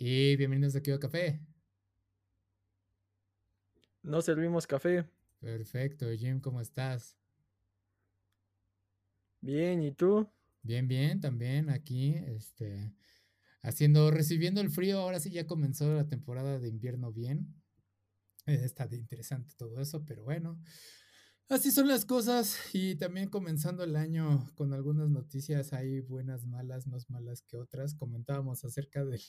[0.00, 1.40] Y bienvenidos aquí a Café.
[4.04, 5.04] No servimos café.
[5.40, 7.18] Perfecto, Jim, ¿cómo estás?
[9.40, 10.30] Bien, ¿y tú?
[10.62, 12.94] Bien, bien, también aquí, este,
[13.60, 15.00] haciendo, recibiendo el frío.
[15.00, 17.52] Ahora sí ya comenzó la temporada de invierno bien.
[18.46, 20.62] Eh, está de interesante todo eso, pero bueno,
[21.48, 22.56] así son las cosas.
[22.72, 27.94] Y también comenzando el año con algunas noticias, hay buenas, malas, más malas que otras.
[27.96, 29.20] Comentábamos acerca del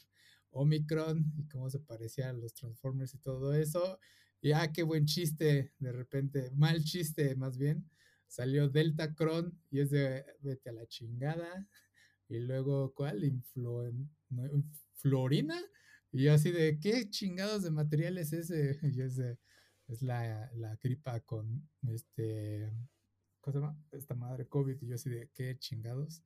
[0.51, 3.99] Omicron y cómo se parecía a los Transformers y todo eso.
[4.41, 7.89] Y ah, qué buen chiste, de repente, mal chiste más bien.
[8.27, 11.67] Salió Delta Cron y es de vete a la chingada.
[12.27, 13.23] Y luego, ¿cuál?
[13.23, 14.09] Influen,
[14.93, 15.59] Florina.
[16.11, 18.79] Y yo así de, ¿qué chingados de material es ese?
[18.95, 19.37] Y es, de,
[19.87, 22.71] es la, la gripa con este,
[23.41, 23.83] ¿cómo se llama?
[23.91, 24.81] Esta madre COVID.
[24.81, 26.23] Y yo así de, ¿qué chingados?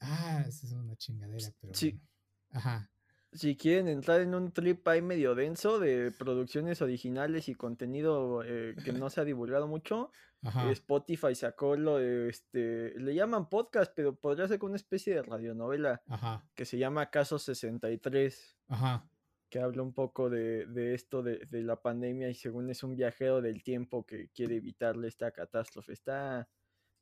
[0.00, 1.74] Ah, esa es una chingadera, pero.
[1.74, 1.92] Sí.
[1.92, 2.08] Bueno.
[2.50, 2.90] Ajá.
[3.32, 8.74] Si quieren entrar en un trip ahí medio denso de producciones originales y contenido eh,
[8.84, 10.10] que no se ha divulgado mucho,
[10.42, 10.68] Ajá.
[10.72, 16.02] Spotify sacó lo de, este, le llaman podcast, pero podría ser una especie de radionovela
[16.08, 16.44] Ajá.
[16.56, 19.08] que se llama Caso 63, Ajá.
[19.48, 22.96] que habla un poco de, de esto de, de la pandemia y según es un
[22.96, 25.92] viajero del tiempo que quiere evitarle esta catástrofe.
[25.92, 26.48] Está,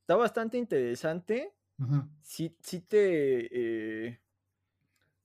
[0.01, 1.55] está bastante interesante.
[1.79, 2.07] Ajá.
[2.23, 4.09] Sí, sí te...
[4.09, 4.21] eh,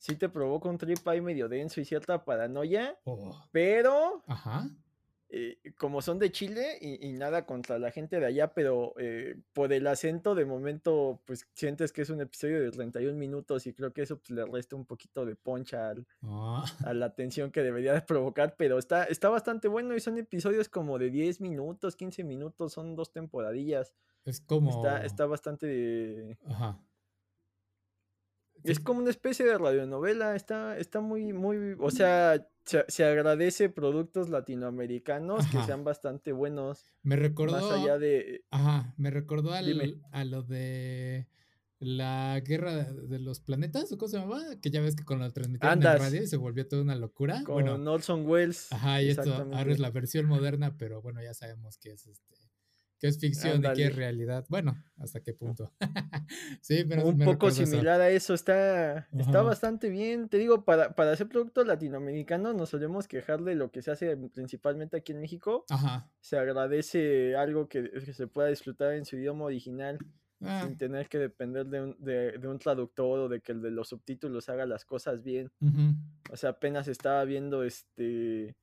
[0.04, 3.34] sí te provoca un trip ahí medio denso y cierta paranoia, Oh.
[3.54, 4.68] pero Ajá.
[5.30, 9.36] eh, como son de Chile y, y nada contra la gente de allá, pero eh,
[9.54, 13.74] por el acento de momento pues sientes que es un episodio de 31 minutos y
[13.74, 16.66] creo que eso pues, le resta un poquito de poncha al- Ah.
[16.86, 20.68] a la atención que debería de provocar, pero está, está bastante bueno y son episodios
[20.68, 23.94] como de 10 minutos, 15 minutos, son dos temporadillas,
[24.26, 24.70] Es como.
[24.70, 26.38] está, está bastante...
[26.46, 26.78] Ajá.
[28.64, 33.70] Es como una especie de radionovela, está, está muy, muy, o sea, se, se agradece
[33.70, 37.54] productos latinoamericanos que sean bastante buenos, Me recordó.
[37.54, 38.44] más allá de...
[38.52, 41.28] Ajá, me recordó al, a lo de
[41.80, 44.42] la guerra de los planetas, ¿o cómo se llamaba?
[44.62, 46.00] Que ya ves que con lo transmitieron en Andas.
[46.02, 47.44] radio y se volvió toda una locura.
[47.46, 48.72] Con bueno, Orson Welles.
[48.72, 52.43] ajá, y esto ahora es la versión moderna, pero bueno, ya sabemos que es este
[53.04, 53.86] que es ficción y que Ándale.
[53.88, 54.46] es realidad.
[54.48, 55.74] Bueno, hasta qué punto.
[56.62, 57.66] sí, pero Un me poco eso.
[57.66, 59.42] similar a eso, está, está Ajá.
[59.42, 60.30] bastante bien.
[60.30, 64.16] Te digo, para, para hacer productos latinoamericanos nos solemos quejar de lo que se hace
[64.16, 65.66] principalmente aquí en México.
[65.70, 66.10] Ajá.
[66.22, 69.98] Se agradece algo que, que se pueda disfrutar en su idioma original
[70.46, 73.62] Ah, sin tener que depender de un, de, de un traductor o de que el
[73.62, 75.50] de los subtítulos haga las cosas bien.
[76.30, 78.54] O sea, apenas estaba viendo este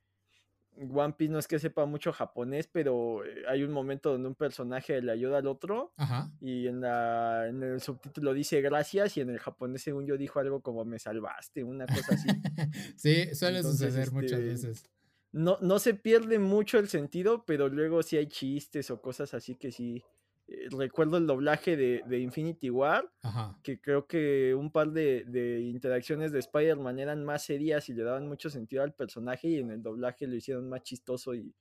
[0.88, 4.34] One Piece, no es que sepa mucho japonés, pero eh, hay un momento donde un
[4.34, 6.30] personaje le ayuda al otro Ajá.
[6.40, 10.38] y en, la, en el subtítulo dice gracias y en el japonés según yo dijo
[10.38, 12.28] algo como me salvaste, una cosa así.
[12.96, 14.90] sí, suele Entonces, suceder muchas este, veces.
[15.32, 19.54] No, no se pierde mucho el sentido, pero luego sí hay chistes o cosas así
[19.54, 20.02] que sí.
[20.50, 23.58] Eh, recuerdo el doblaje de, de Infinity War, Ajá.
[23.62, 28.02] que creo que un par de, de interacciones de Spider-Man eran más serias y le
[28.02, 31.54] daban mucho sentido al personaje y en el doblaje lo hicieron más chistoso y,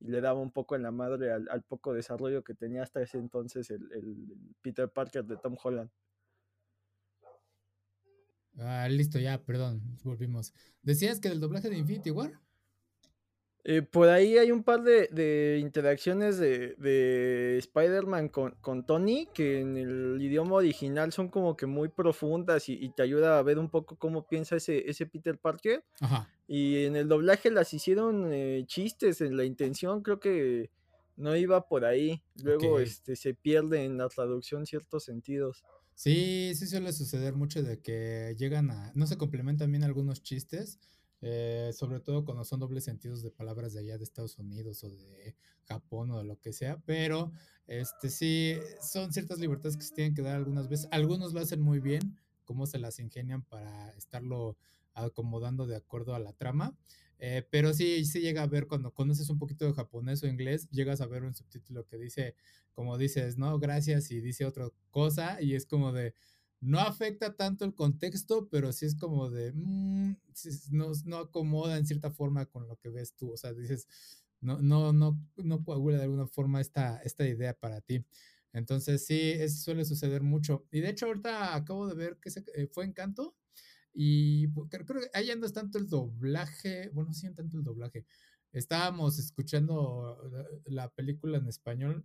[0.00, 3.02] y le daba un poco en la madre al, al poco desarrollo que tenía hasta
[3.02, 4.16] ese entonces el, el
[4.62, 5.90] Peter Parker de Tom Holland.
[8.58, 10.52] Ah, listo, ya, perdón, volvimos.
[10.82, 12.40] ¿Decías que del doblaje de Infinity War?
[13.62, 19.28] Eh, por ahí hay un par de, de interacciones de, de Spider-Man con, con Tony
[19.34, 23.42] que en el idioma original son como que muy profundas y, y te ayuda a
[23.42, 25.84] ver un poco cómo piensa ese, ese Peter Parker.
[26.00, 26.30] Ajá.
[26.48, 30.70] Y en el doblaje las hicieron eh, chistes, en la intención creo que
[31.16, 32.22] no iba por ahí.
[32.42, 35.64] Luego este, se pierde en la traducción ciertos sentidos.
[35.94, 40.80] Sí, sí suele suceder mucho de que llegan a, no se complementan bien algunos chistes,
[41.22, 44.88] eh, sobre todo cuando son dobles sentidos de palabras de allá de Estados Unidos o
[44.90, 47.32] de Japón o de lo que sea, pero
[47.66, 50.88] este sí, son ciertas libertades que se tienen que dar algunas veces.
[50.90, 54.56] Algunos lo hacen muy bien, cómo se las ingenian para estarlo
[54.94, 56.76] acomodando de acuerdo a la trama.
[57.18, 60.68] eh, pero sí, sí llega a ver cuando conoces un poquito de japonés o inglés,
[60.70, 62.34] llegas a ver un subtítulo que dice,
[62.72, 66.14] como dices, no, gracias, y dice otra cosa, y es como de,
[66.60, 71.78] no afecta tanto el contexto, pero sí es como de, mm, sí, no, no acomoda
[71.78, 73.86] en cierta forma con lo que ves tú, o sea, dices,
[74.40, 78.04] no, no, no, no coagula de alguna forma esta, esta idea para ti.
[78.52, 80.66] Entonces sí, eso suele suceder mucho.
[80.72, 83.36] Y de hecho ahorita acabo de ver que eh, fue Encanto
[83.92, 88.06] y pu- creo, creo que ahí es tanto el doblaje, bueno, sí, tanto el doblaje.
[88.52, 90.44] Estábamos escuchando la,
[90.84, 92.04] la película en español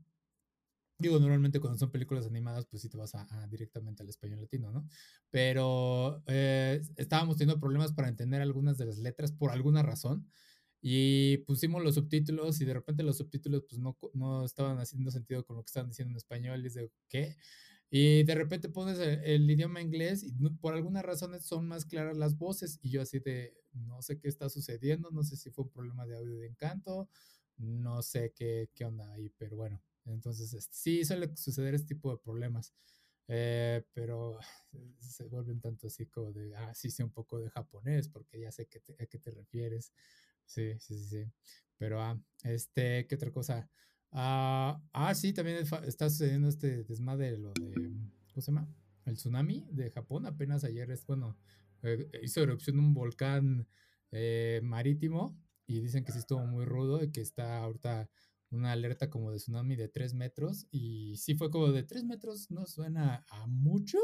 [0.98, 4.72] Digo, normalmente cuando son películas animadas, pues sí te vas a, directamente al español latino,
[4.72, 4.88] ¿no?
[5.30, 10.26] Pero eh, estábamos teniendo problemas para entender algunas de las letras por alguna razón
[10.82, 15.44] y pusimos los subtítulos y de repente los subtítulos pues no, no estaban haciendo sentido
[15.44, 17.36] con lo que estaban diciendo en español y es de, ¿qué?
[17.90, 20.32] Y de repente pones el, idioma inglés y
[20.62, 24.28] por alguna razón son más claras las voces y yo así de, no sé qué
[24.28, 27.10] está sucediendo, no sé si fue un problema de audio de encanto,
[27.58, 32.12] no sé qué, qué onda ahí, pero bueno, entonces este, sí suele suceder este tipo
[32.12, 32.74] de problemas.
[33.28, 34.38] Eh, pero
[35.00, 38.52] se vuelven tanto así como de, ah, sí sé un poco de japonés, porque ya
[38.52, 39.94] sé a qué te refieres.
[40.46, 41.31] Sí, sí, sí, sí.
[41.78, 43.69] Pero, ah, este, ¿qué otra cosa?
[44.12, 47.92] Ah, ah, sí, también está sucediendo este desmadre, lo de,
[48.34, 48.68] ¿cómo se llama?
[49.06, 51.38] El tsunami de Japón, apenas ayer es, bueno,
[51.84, 53.68] eh, hizo erupción un volcán
[54.12, 55.38] eh, marítimo
[55.68, 58.10] y dicen que sí estuvo muy rudo y que está ahorita
[58.56, 62.52] una alerta como de tsunami de 3 metros y sí fue como de 3 metros,
[62.52, 64.00] no suena a mucho,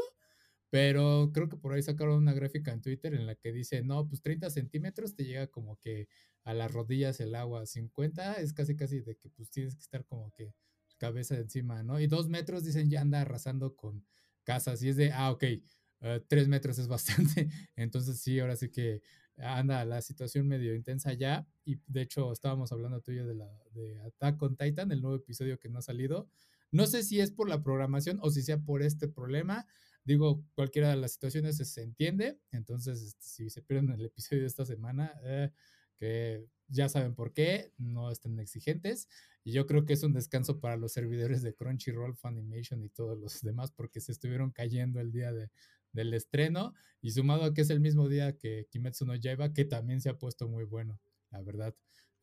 [0.70, 4.08] pero creo que por ahí sacaron una gráfica en Twitter en la que dice, no,
[4.08, 6.08] pues 30 centímetros te llega como que
[6.44, 10.04] a las rodillas el agua, 50 es casi casi de que pues tienes que estar
[10.06, 10.54] como que
[10.98, 12.00] cabeza encima, ¿no?
[12.00, 14.06] Y dos metros dicen ya anda arrasando con
[14.44, 15.44] casas y es de, ah, ok,
[16.02, 19.02] uh, tres metros es bastante, entonces sí, ahora sí que
[19.38, 23.98] anda la situación medio intensa ya y de hecho estábamos hablando tuyo de la de
[24.00, 26.28] Attack on Titan, el nuevo episodio que no ha salido.
[26.70, 29.66] No sé si es por la programación o si sea por este problema.
[30.04, 32.38] Digo, cualquiera de las situaciones se, entiende.
[32.50, 35.50] Entonces, este, si se pierden el episodio de esta semana, eh,
[35.98, 39.06] que ya saben por qué, no estén exigentes.
[39.44, 43.18] Y yo creo que es un descanso para los servidores de Crunchyroll, Funimation y todos
[43.18, 45.50] los demás, porque se estuvieron cayendo el día de,
[45.92, 46.74] del estreno.
[47.00, 50.08] Y sumado a que es el mismo día que Kimetsu no Yaiba, que también se
[50.10, 51.00] ha puesto muy bueno,
[51.30, 51.74] la verdad.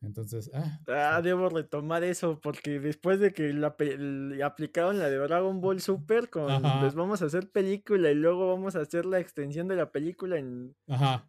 [0.02, 3.76] Entonces, ah, ah debo retomar eso, porque después de que la,
[4.42, 6.46] aplicaron la de Dragon Ball Super, con
[6.82, 10.38] les vamos a hacer película y luego vamos a hacer la extensión de la película
[10.38, 11.26] en, Ajá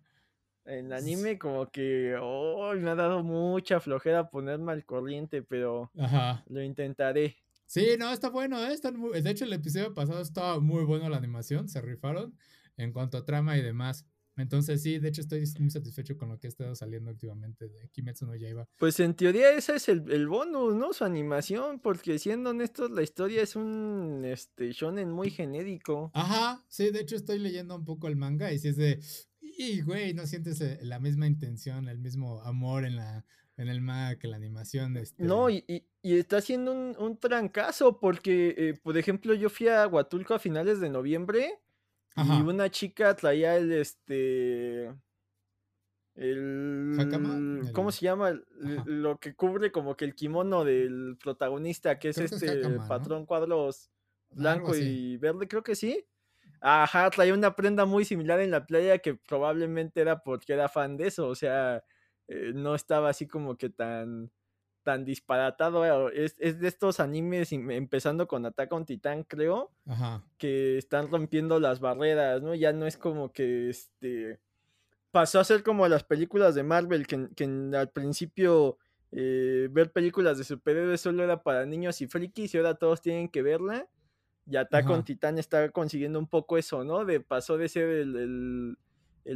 [0.65, 5.91] en anime como que oh, me ha dado mucha flojera ponerme al corriente, pero
[6.47, 7.37] lo intentaré.
[7.71, 8.75] Sí, no, está bueno, ¿eh?
[9.21, 12.37] de hecho, el episodio pasado estaba muy bueno la animación, se rifaron
[12.75, 14.05] en cuanto a trama y demás.
[14.35, 17.87] Entonces, sí, de hecho, estoy muy satisfecho con lo que ha estado saliendo últimamente de
[17.93, 18.67] Kimetsu no Yaiba.
[18.77, 20.91] Pues en teoría ese es el, el bonus, ¿no?
[20.91, 26.11] Su animación, porque siendo honestos, la historia es un este, shonen muy genérico.
[26.13, 28.99] Ajá, sí, de hecho, estoy leyendo un poco el manga y si es de,
[29.39, 33.23] y, güey, no sientes eh, la misma intención, el mismo amor en la
[33.57, 33.81] en el
[34.17, 34.97] que la animación.
[34.97, 35.23] Este...
[35.23, 39.87] No, y, y, está haciendo un, un trancazo porque, eh, por ejemplo, yo fui a
[39.87, 41.59] Huatulco a finales de noviembre
[42.15, 44.91] y una chica traía el, este...
[46.13, 48.37] El, ¿Cómo se llama?
[48.85, 53.89] Lo que cubre como que el kimono del protagonista, que es este patrón cuadros
[54.29, 56.05] blanco y verde, creo que sí.
[56.59, 60.95] Ajá, traía una prenda muy similar en la playa que probablemente era porque era fan
[60.95, 61.83] de eso, o sea,
[62.27, 64.31] eh, no estaba así como que tan,
[64.83, 66.09] tan disparatado.
[66.09, 69.71] Es, es, de estos animes, empezando con Attack on Titan, creo,
[70.37, 72.55] que están rompiendo las barreras, ¿no?
[72.55, 74.39] Ya no es como que este
[75.11, 77.43] pasó a ser como las películas de Marvel, que, que
[77.75, 78.77] al principio
[79.11, 83.29] eh, ver películas de superhéroes solo era para niños y frikis y ahora todos tienen
[83.29, 83.87] que verla.
[84.47, 87.05] Y Attack on Titan está consiguiendo un poco eso, ¿no?
[87.05, 88.77] De pasó de ser el, el,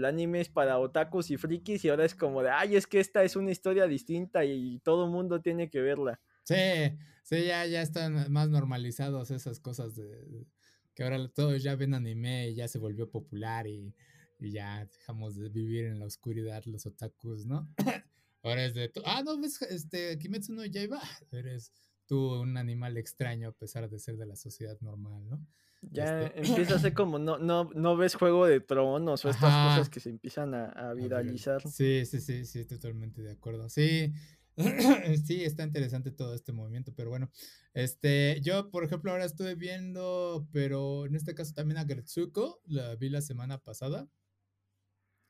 [0.06, 3.24] anime es para otakus y frikis y ahora es como de, ay, es que esta
[3.24, 6.20] es una historia distinta y todo mundo tiene que verla.
[6.44, 6.56] Sí,
[7.24, 10.46] sí, ya, ya están más normalizados esas cosas de
[10.96, 13.94] que ahora todos ya ven anime y ya se volvió popular y,
[14.40, 17.68] y ya dejamos de vivir en la oscuridad los otakus, ¿no?
[18.44, 21.02] ahora es de, ah, no, ves, este, Kimetsu no Yaiba,
[21.32, 21.72] eres
[22.06, 25.46] tú un animal extraño a pesar de ser de la sociedad normal, ¿no?
[25.82, 29.54] Ya este empieza a ser como no, no, no ves Juego de Tronos o estas
[29.54, 31.62] cosas que se empiezan a, viralizar.
[31.68, 33.70] Sí, sí, sí, sí, totalmente de acuerdo.
[33.70, 34.14] Sí,
[35.26, 37.30] sí, está interesante todo este movimiento, pero bueno,
[37.74, 42.96] este, yo por ejemplo ahora estuve viendo, pero en este caso también a Gretsuko, la
[42.96, 44.08] vi la semana pasada,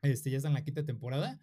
[0.04, 1.40] este, ya está en la quinta temporada,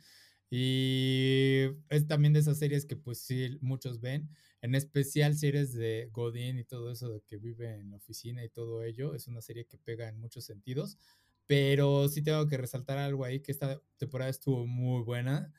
[0.55, 4.29] y es también de esas series que pues sí, muchos ven,
[4.61, 8.51] en especial series de Godin y todo eso de que vive en la oficina y
[8.51, 9.15] todo ello.
[9.15, 10.99] Es una serie que pega en muchos sentidos.
[11.47, 15.51] Pero sí tengo que resaltar algo ahí, que esta temporada estuvo muy buena.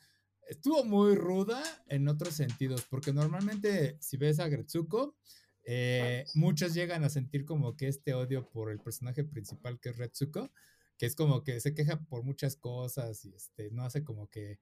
[0.47, 5.17] Estuvo muy ruda en otros sentidos, porque normalmente si ves a Gretsuko,
[5.65, 9.97] eh, muchos llegan a sentir como que este odio por el personaje principal que es
[9.97, 10.51] Retsuko,
[10.97, 14.59] que es como que se queja por muchas cosas y este, no hace como que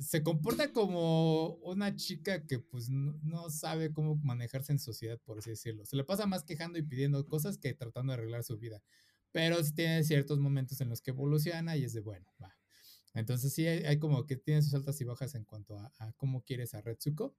[0.00, 5.50] se comporta como una chica que pues no, sabe cómo manejarse en sociedad, por así
[5.50, 5.84] decirlo.
[5.86, 8.82] Se le pasa más quejando y pidiendo cosas que tratando de arreglar su vida.
[9.32, 12.56] Pero sí tiene ciertos momentos en los que evoluciona y es de bueno, va.
[13.14, 16.74] Entonces sí hay, como que tiene sus altas y bajas en cuanto a, cómo quieres
[16.74, 17.34] a Retsuko.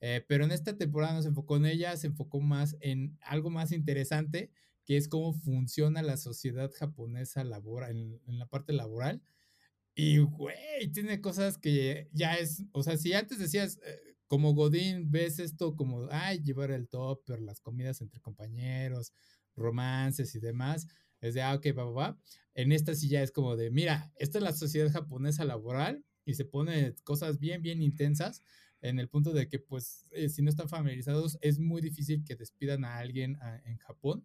[0.00, 3.50] Eh, pero en esta temporada no se enfocó en ella, se enfocó más en algo
[3.50, 4.50] más interesante,
[4.84, 9.22] que es cómo funciona la sociedad japonesa laboral, en, la parte laboral.
[9.94, 15.10] Y, güey, tiene cosas que ya es, o sea, si antes decías, eh, como Godín,
[15.10, 19.12] ves esto como, ay, llevar el topper, las comidas entre compañeros,
[19.54, 20.88] romances y demás,
[21.20, 22.18] es de, ah, ok, va, va, va.
[22.54, 26.34] En esta sí ya es como de, mira, esta es la sociedad japonesa laboral y
[26.34, 28.40] se pone cosas bien, bien intensas
[28.80, 32.34] en el punto de que, pues, eh, si no están familiarizados, es muy difícil que
[32.34, 34.24] despidan a alguien ah, en Japón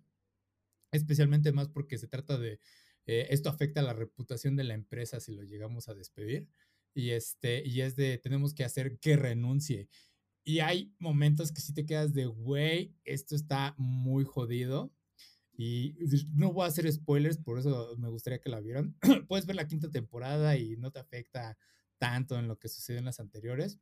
[0.91, 2.59] especialmente más porque se trata de,
[3.05, 6.47] eh, esto afecta la reputación de la empresa si lo llegamos a despedir,
[6.93, 9.89] y, este, y es de, tenemos que hacer que renuncie.
[10.43, 14.93] Y hay momentos que sí te quedas de, güey, esto está muy jodido.
[15.57, 15.95] Y
[16.33, 18.95] no voy a hacer spoilers, por eso me gustaría que la vieran.
[19.27, 21.57] Puedes ver la quinta temporada y no te afecta
[21.97, 23.79] tanto en lo que sucedió en las anteriores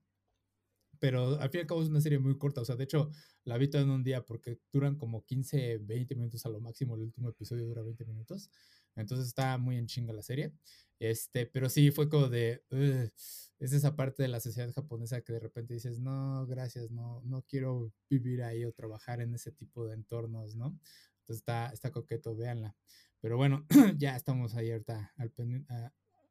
[1.06, 3.12] pero al fin y al cabo es una serie muy corta, o sea, de hecho
[3.44, 6.96] la vi toda en un día porque duran como 15, 20 minutos a lo máximo,
[6.96, 8.50] el último episodio dura 20 minutos,
[8.96, 10.52] entonces está muy en chinga la serie,
[10.98, 15.42] este, pero sí fue como de, es esa parte de la sociedad japonesa que de
[15.42, 19.94] repente dices, no, gracias, no, no quiero vivir ahí o trabajar en ese tipo de
[19.94, 20.76] entornos, ¿no?
[21.20, 22.76] Entonces está, está coqueto, véanla.
[23.22, 23.64] Pero bueno,
[24.00, 25.32] ya estamos ahí ahorita al,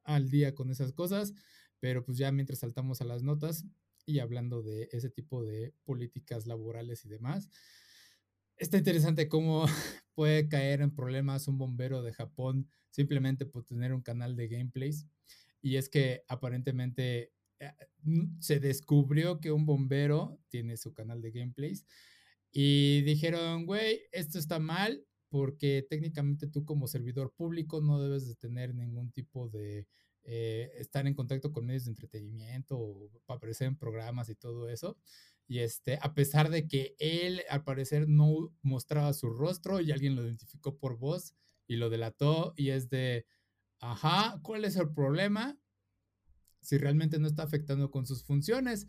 [0.03, 1.33] al día con esas cosas,
[1.79, 3.67] pero pues ya mientras saltamos a las notas,
[4.07, 7.51] y hablando de ese tipo de políticas laborales y demás.
[8.57, 9.65] Está interesante cómo
[10.15, 15.07] puede caer en problemas un bombero de Japón simplemente por tener un canal de gameplays.
[15.61, 17.73] Y es que aparentemente eh,
[18.39, 21.87] se descubrió que un bombero tiene su canal de gameplays
[22.53, 28.37] y dijeron, güey, esto está mal porque técnicamente tú como servidor público no debes de
[28.37, 29.89] tener ningún tipo de
[30.27, 34.97] eh, estar en contacto con medios de entretenimiento o aparecer en programas y todo eso.
[35.47, 40.17] Y este, a pesar de que él al parecer no mostraba su rostro y alguien
[40.17, 41.35] lo identificó por voz
[41.67, 43.27] y lo delató y es de,
[43.81, 45.59] ajá, ¿cuál es el problema?
[46.63, 48.87] Si realmente no está afectando con sus funciones.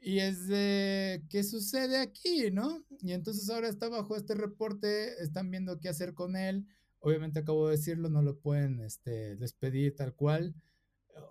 [0.00, 2.84] Y es de, ¿qué sucede aquí, no?
[3.00, 6.66] Y entonces ahora está bajo este reporte, están viendo qué hacer con él
[7.00, 10.54] Obviamente acabo de decirlo, no lo pueden este, despedir tal cual.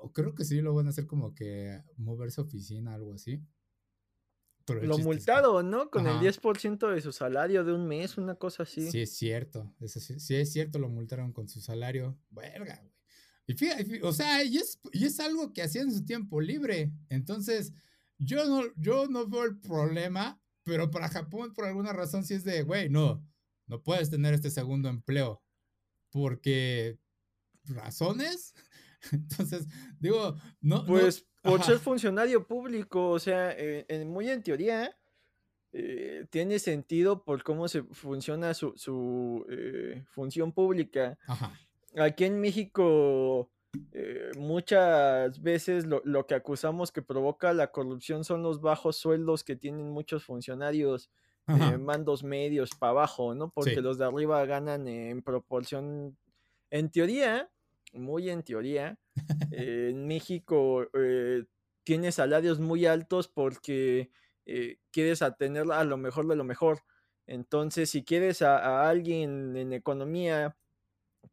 [0.02, 3.42] O creo que sí lo van a hacer como que moverse oficina, algo así.
[4.68, 5.90] lo multado, ¿no?
[5.90, 8.90] Con el 10% de su salario de un mes, una cosa así.
[8.90, 9.74] Sí, es cierto.
[9.86, 12.20] sí, es cierto, lo multaron con su salario.
[12.30, 13.00] Verga, güey.
[13.50, 16.92] Y fíjate, o sea, y es, y es algo que hacía en su tiempo libre.
[17.10, 17.74] Entonces,
[18.20, 22.44] yo no, yo no veo el problema, pero para Japón, por alguna razón, sí es
[22.44, 23.26] de, güey, no,
[23.66, 25.42] no puedes tener este segundo empleo
[26.12, 27.00] porque
[27.66, 28.54] razones.
[29.12, 29.68] Entonces,
[30.00, 30.86] digo, no.
[30.86, 34.96] Pues por ser funcionario público, o sea, eh, muy en teoría,
[35.72, 41.18] eh, tiene sentido por cómo se funciona su, eh, función pública.
[41.98, 43.52] Aquí en México,
[44.38, 49.56] muchas veces lo, lo, que acusamos que provoca la corrupción son los bajos sueldos que
[49.56, 51.10] tienen muchos funcionarios
[51.50, 53.50] eh, mandos medios para abajo, ¿no?
[53.50, 56.18] Porque los de arriba ganan en proporción,
[56.70, 57.50] en teoría,
[57.94, 58.98] muy en teoría,
[59.52, 61.46] en México eh,
[61.84, 64.12] tiene salarios muy altos porque
[64.46, 66.84] eh, quieres tener a lo mejor de lo mejor.
[67.26, 70.56] Entonces, si quieres a, alguien en economía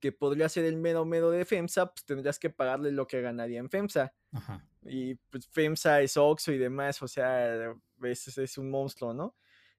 [0.01, 3.61] que podría ser el mero mero de FEMSA, pues tendrías que pagarle lo que ganaría
[3.61, 4.13] en FEMSA.
[4.83, 9.35] Y pues FEMSA es Oxxo y demás, o sea, es, es un monstruo, ¿no?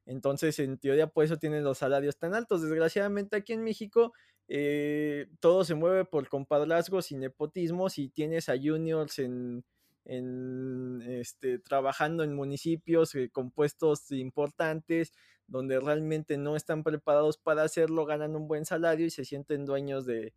[0.07, 2.61] Entonces, en teoría, por eso tienen los salarios tan altos.
[2.63, 4.13] Desgraciadamente, aquí en México,
[4.47, 9.63] eh, todo se mueve por compadrazgos y nepotismos y tienes a juniors en,
[10.05, 15.11] este, trabajando en municipios eh, con puestos importantes
[15.47, 20.05] donde realmente no están preparados para hacerlo, ganan un buen salario y se sienten dueños
[20.05, 20.33] de,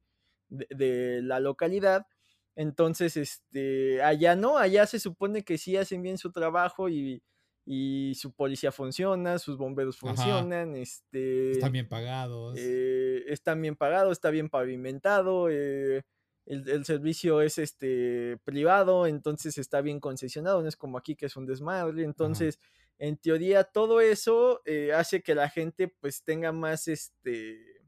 [0.48, 2.06] de la localidad.
[2.56, 7.22] Entonces, este, allá no, allá se supone que sí hacen bien su trabajo y,
[7.64, 11.52] y su policía funciona, sus bomberos funcionan, este...
[11.52, 12.56] Están bien pagados.
[12.58, 16.02] Eh, están bien pagados, está bien pavimentado, eh,
[16.46, 21.36] el, servicio es este privado, entonces está bien concesionado, no es como aquí que es
[21.36, 22.58] un desmadre, entonces...
[23.02, 27.80] En teoría, todo eso eh, hace que la gente pues tenga más este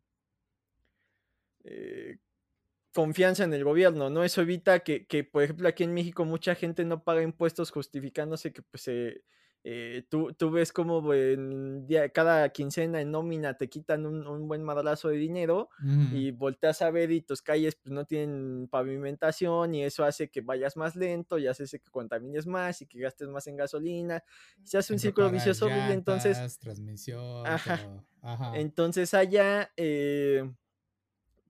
[2.93, 4.25] confianza en el gobierno, ¿no?
[4.25, 8.53] Eso evita que, que, por ejemplo, aquí en México mucha gente no paga impuestos justificándose
[8.53, 9.23] que pues se
[9.65, 14.49] eh, tú, tú, ves como en día, cada quincena en nómina te quitan un, un
[14.49, 15.69] buen madrazo de dinero
[16.13, 20.41] y volteas a ver y tus calles pues, no tienen pavimentación y eso hace que
[20.41, 24.25] vayas más lento y hace que contamines más y que gastes más en gasolina.
[24.65, 26.59] Se hace un círculo vicioso horrible, entonces...
[26.59, 27.45] Transmisión,
[28.55, 29.71] Entonces allá...
[29.77, 30.51] Eh,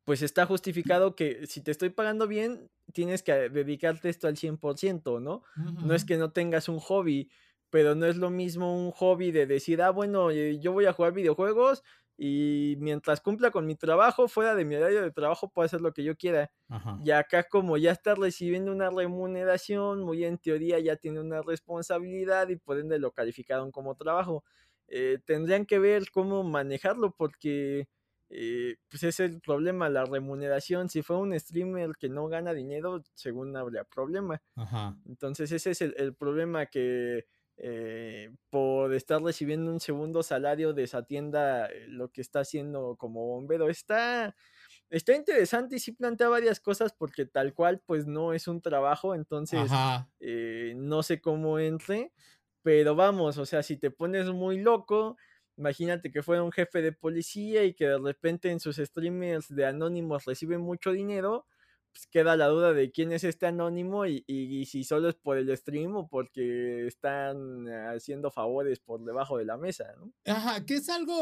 [0.05, 5.23] pues está justificado que si te estoy pagando bien, tienes que dedicarte esto al 100%,
[5.23, 5.43] ¿no?
[5.57, 7.31] No es que no tengas un hobby,
[7.73, 10.93] pero no es lo mismo un hobby de decir, ah, bueno, eh, yo voy a
[10.93, 11.83] jugar videojuegos
[12.19, 15.93] y mientras cumpla con mi trabajo, fuera de mi horario de trabajo, puedo hacer lo
[15.95, 16.53] que yo quiera.
[16.99, 22.49] Y acá como ya está recibiendo una remuneración, muy en teoría ya tiene una responsabilidad
[22.51, 24.45] y por ende lo calificaron como trabajo.
[24.89, 27.89] Eh, tendrían que ver cómo manejarlo porque
[28.29, 30.91] eh, pues es el problema, la remuneración.
[30.91, 34.43] Si fue un streamer que no gana dinero, según habría problema.
[35.05, 37.27] Entonces ese es el problema que
[37.65, 43.69] eh, por estar recibiendo un segundo salario desatienda eh, lo que está haciendo como bombero.
[43.71, 44.35] Está,
[44.91, 49.15] está interesante y sí plantea varias cosas porque tal cual pues no es un trabajo,
[49.15, 49.79] entonces
[50.21, 52.13] eh, no sé cómo entre,
[52.63, 55.17] pero vamos, o sea, si te pones muy loco,
[55.57, 59.67] imagínate que fuera un jefe de policía y que de repente en sus streamers de
[59.67, 61.47] anónimos recibe mucho dinero,
[61.93, 65.37] pues queda la duda de quién es este anónimo y, y, si solo es por
[65.37, 70.13] el stream o porque están haciendo favores por debajo de la mesa, ¿no?
[70.27, 71.15] Ajá, que es algo...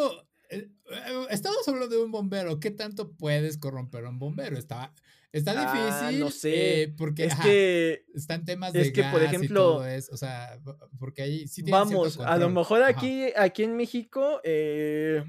[0.49, 4.59] Eh, eh, estamos hablando de un bombero, ¿qué tanto puedes corromper a un bombero?
[4.59, 4.93] Está,
[5.33, 6.21] está ah, difícil.
[6.21, 6.83] no sé.
[6.83, 10.61] Eh, porque es que están temas de es que, por ejemplo, o sea,
[10.99, 15.25] porque ahí sí Vamos, a lo mejor aquí, aquí en México, eh,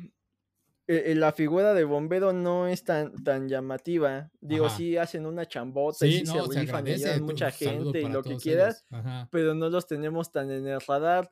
[0.92, 4.30] eh, eh, la figura de bombero no es tan, tan llamativa.
[4.42, 8.36] Digo, sí hacen una chambota y sí se rifan y mucha gente y lo que
[8.36, 8.86] quieras,
[9.30, 11.32] pero no los tenemos tan en el radar.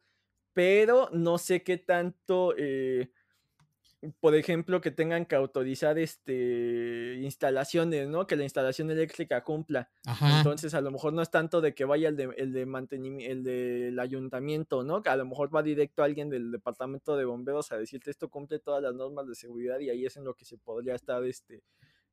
[0.54, 3.12] Pero no sé qué tanto eh,
[4.22, 8.28] por ejemplo, que tengan que autorizar este instalaciones, ¿no?
[8.28, 9.90] Que la instalación eléctrica cumpla.
[10.38, 13.32] Entonces, a lo mejor no es tanto de que vaya el de, el de mantenimiento,
[13.32, 15.02] el del ayuntamiento, ¿no?
[15.02, 18.60] Que a lo mejor va directo alguien del departamento de bomberos a decirte esto cumple
[18.60, 21.62] todas las normas de seguridad y ahí es en lo que se podría estar este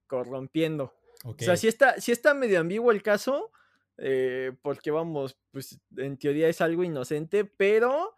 [0.09, 0.92] corrompiendo.
[1.25, 3.53] O sea, si está, si está medio ambiguo el caso,
[3.99, 8.16] eh, porque vamos, pues en teoría es algo inocente, pero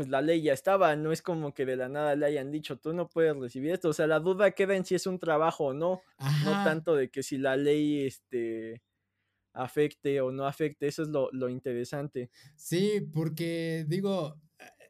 [0.00, 2.78] pues la ley ya estaba, no es como que de la nada le hayan dicho,
[2.78, 5.66] tú no puedes recibir esto, o sea, la duda queda en si es un trabajo
[5.66, 6.00] o no,
[6.42, 8.80] no tanto de que si la ley este
[9.52, 12.30] afecte o no afecte, eso es lo, lo interesante.
[12.56, 14.40] Sí, porque digo,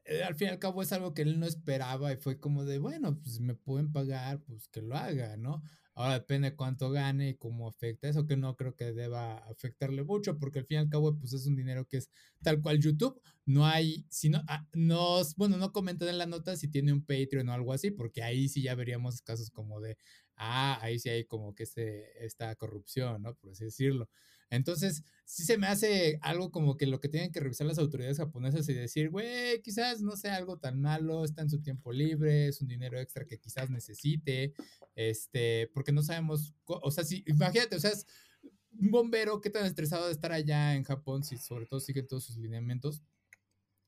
[0.05, 2.65] eh, al fin y al cabo es algo que él no esperaba y fue como
[2.65, 5.61] de, bueno, pues me pueden pagar, pues que lo haga, ¿no?
[6.01, 10.39] Ahora depende cuánto gane y cómo afecta eso, que no creo que deba afectarle mucho,
[10.39, 12.11] porque al fin y al cabo, pues es un dinero que es
[12.43, 13.21] tal cual YouTube.
[13.47, 17.05] No hay, si no, ah, no, bueno, no comentan en la nota si tiene un
[17.05, 19.99] Patreon o algo así, porque ahí sí ya veríamos casos como de,
[20.37, 23.35] ah, ahí sí hay como que este, esta corrupción, ¿no?
[23.35, 24.09] Por así decirlo.
[24.51, 28.19] Entonces, sí se me hace algo como que lo que tienen que revisar las autoridades
[28.19, 32.49] japonesas y decir, güey, quizás no sea algo tan malo, está en su tiempo libre,
[32.49, 34.53] es un dinero extra que quizás necesite,
[34.97, 38.07] este, porque no sabemos, o sea, si, imagínate, o sea, es
[38.79, 42.25] un bombero, qué tan estresado de estar allá en Japón, si sobre todo sigue todos
[42.25, 43.03] sus lineamientos,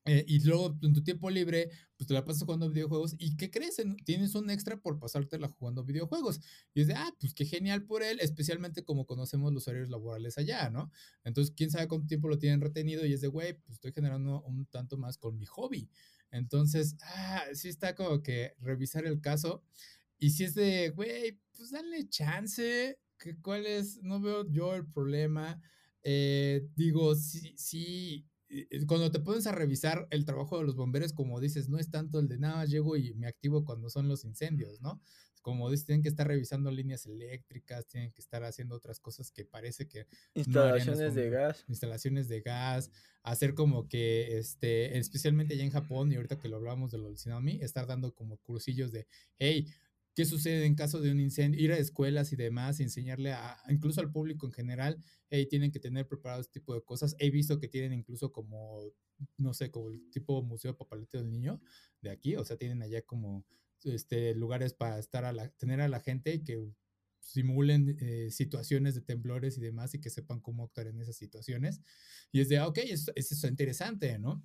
[0.04, 3.14] eh, y luego en tu tiempo libre, pues te la pasas jugando videojuegos.
[3.18, 3.80] ¿Y qué crees?
[4.04, 6.40] Tienes un extra por pasártela jugando videojuegos.
[6.74, 10.38] Y es de, ah, pues qué genial por él, especialmente como conocemos los horarios laborales
[10.38, 10.90] allá, ¿no?
[11.22, 14.42] Entonces, quién sabe cuánto tiempo lo tienen retenido y es de, güey, pues estoy generando
[14.42, 15.88] un tanto más con mi hobby.
[16.32, 19.62] Entonces, ah, sí está como que revisar el caso.
[20.18, 22.98] Y si es de, güey, pues dale chance.
[23.18, 24.02] ¿Qué, ¿Cuál es?
[24.02, 25.60] No veo yo el problema.
[26.02, 28.26] Eh, digo, sí, sí
[28.86, 32.18] cuando te pones a revisar el trabajo de los bomberos, como dices, no es tanto
[32.18, 35.00] el de nada, llego y me activo cuando son los incendios, ¿no?
[35.40, 39.44] Como dices, tienen que estar revisando líneas eléctricas, tienen que estar haciendo otras cosas que
[39.44, 40.06] parece que...
[40.34, 41.64] Instalaciones de gas.
[41.66, 42.90] Instalaciones de gas,
[43.24, 47.14] hacer como que, este, especialmente allá en Japón, y ahorita que lo hablamos de los
[47.14, 49.66] tsunami, estar dando como cursillos de, hey,
[50.14, 54.00] qué sucede en caso de un incendio, ir a escuelas y demás, enseñarle a, incluso
[54.00, 57.16] al público en general, hey, tienen que tener preparado este tipo de cosas.
[57.18, 58.82] He visto que tienen incluso como,
[59.38, 61.60] no sé, como el tipo Museo Papalete del Niño
[62.00, 63.46] de aquí, o sea, tienen allá como
[63.84, 66.72] este, lugares para estar a la, tener a la gente y que
[67.20, 71.80] simulen eh, situaciones de temblores y demás y que sepan cómo actuar en esas situaciones.
[72.32, 74.44] Y es de, ah, ok, eso, eso es interesante, ¿no?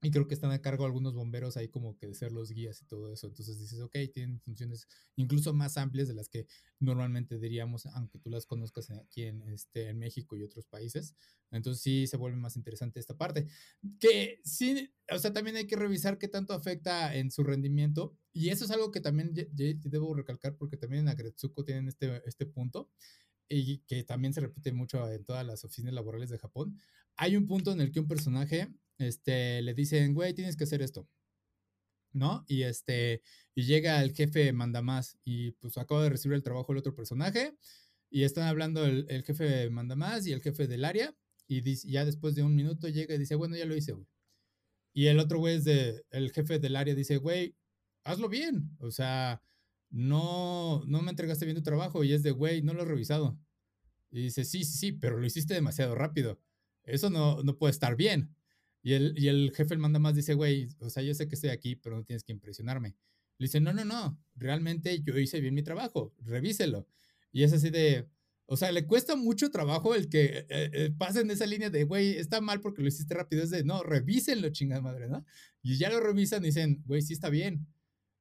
[0.00, 2.80] Y creo que están a cargo algunos bomberos ahí como que de ser los guías
[2.80, 3.26] y todo eso.
[3.26, 6.46] Entonces dices, ok, tienen funciones incluso más amplias de las que
[6.78, 11.14] normalmente diríamos, aunque tú las conozcas aquí en, este, en México y otros países.
[11.50, 13.48] Entonces sí se vuelve más interesante esta parte.
[13.98, 18.16] Que sí, o sea, también hay que revisar qué tanto afecta en su rendimiento.
[18.32, 22.46] Y eso es algo que también debo recalcar porque también en Agretsuko tienen este, este
[22.46, 22.88] punto
[23.48, 26.78] y que también se repite mucho en todas las oficinas laborales de Japón.
[27.16, 30.82] Hay un punto en el que un personaje este, le dicen, güey, tienes que hacer
[30.82, 31.08] esto.
[32.12, 32.44] ¿No?
[32.48, 33.22] Y este,
[33.54, 36.94] y llega el jefe manda más y pues acaba de recibir el trabajo el otro
[36.94, 37.54] personaje
[38.10, 41.14] y están hablando el, el jefe manda más y el jefe del área
[41.48, 44.06] y ya después de un minuto llega y dice, bueno, ya lo hice, güey.
[44.92, 47.56] Y el otro güey es de, el jefe del área dice, güey,
[48.04, 48.76] hazlo bien.
[48.80, 49.42] O sea,
[49.90, 53.38] no, no me entregaste bien tu trabajo y es de, güey, no lo he revisado.
[54.10, 56.40] Y dice, sí, sí, sí, pero lo hiciste demasiado rápido.
[56.84, 58.34] Eso no, no puede estar bien.
[58.82, 61.34] Y el, y el jefe el manda más dice, güey, o sea, yo sé que
[61.34, 62.96] estoy aquí, pero no tienes que impresionarme.
[63.38, 66.88] Le dice, no, no, no, realmente yo hice bien mi trabajo, revíselo.
[67.30, 68.08] Y es así de,
[68.46, 72.16] o sea, le cuesta mucho trabajo el que eh, eh, pasen esa línea de, güey,
[72.16, 73.42] está mal porque lo hiciste rápido.
[73.42, 75.24] Es de, no, revísenlo, chingada madre, ¿no?
[75.62, 77.66] Y ya lo revisan y dicen, güey, sí está bien.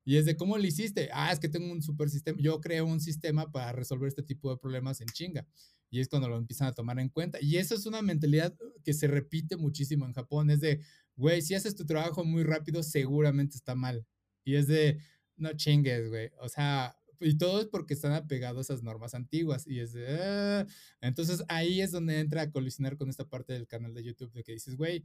[0.07, 1.09] Y es de cómo lo hiciste.
[1.11, 2.37] Ah, es que tengo un super sistema.
[2.39, 5.45] Yo creo un sistema para resolver este tipo de problemas en chinga.
[5.89, 7.39] Y es cuando lo empiezan a tomar en cuenta.
[7.41, 10.49] Y eso es una mentalidad que se repite muchísimo en Japón.
[10.49, 10.79] Es de,
[11.17, 14.07] güey, si haces tu trabajo muy rápido, seguramente está mal.
[14.45, 14.97] Y es de,
[15.35, 16.31] no chingues, güey.
[16.39, 19.67] O sea, y todo es porque están apegados a esas normas antiguas.
[19.67, 20.65] Y es de, ah".
[21.01, 24.45] entonces ahí es donde entra a colisionar con esta parte del canal de YouTube de
[24.45, 25.03] que dices, güey,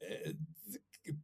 [0.00, 0.34] eh,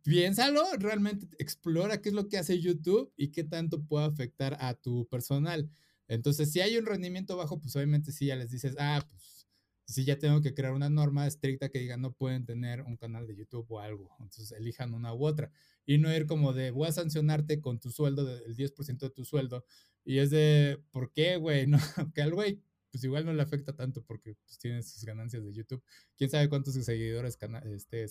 [0.03, 4.75] piénsalo, realmente explora qué es lo que hace YouTube y qué tanto puede afectar a
[4.75, 5.70] tu personal.
[6.09, 9.47] Entonces, si hay un rendimiento bajo, pues obviamente sí ya les dices, ah, pues
[9.87, 13.27] sí ya tengo que crear una norma estricta que diga no pueden tener un canal
[13.27, 14.11] de YouTube o algo.
[14.20, 15.51] Entonces, elijan una u otra.
[15.87, 19.25] Y no ir como de, voy a sancionarte con tu sueldo, del 10% de tu
[19.25, 19.64] sueldo.
[20.05, 21.66] Y es de, ¿por qué, güey?
[21.66, 21.79] No,
[22.14, 22.61] que al güey
[22.94, 25.83] pues igual no le afecta tanto porque pues, tiene sus ganancias de YouTube.
[26.16, 28.07] Quién sabe cuántos seguidores, este,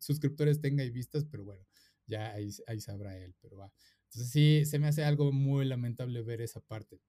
[0.00, 1.64] suscriptores tenga y vistas, pero bueno,
[2.08, 3.72] ya ahí, ahí sabrá él, pero va.
[4.06, 7.00] Entonces sí, se me hace algo muy lamentable ver esa parte.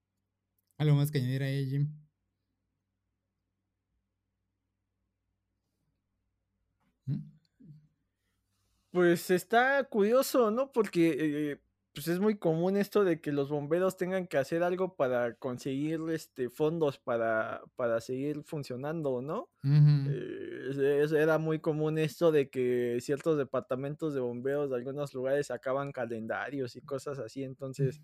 [0.78, 1.88] ¿Algo más que añadir ahí, Jim?
[7.06, 7.18] ¿Mm?
[8.92, 10.70] Pues está curioso, ¿no?
[10.70, 11.16] Porque
[11.52, 11.60] eh,
[11.96, 15.98] pues es muy común esto de que los bomberos tengan que hacer algo para conseguir
[16.10, 19.48] este fondos para, para seguir funcionando, ¿no?
[20.04, 25.90] Eh, era muy común esto de que ciertos departamentos de bomberos de algunos lugares sacaban
[25.90, 28.02] calendarios y cosas así, entonces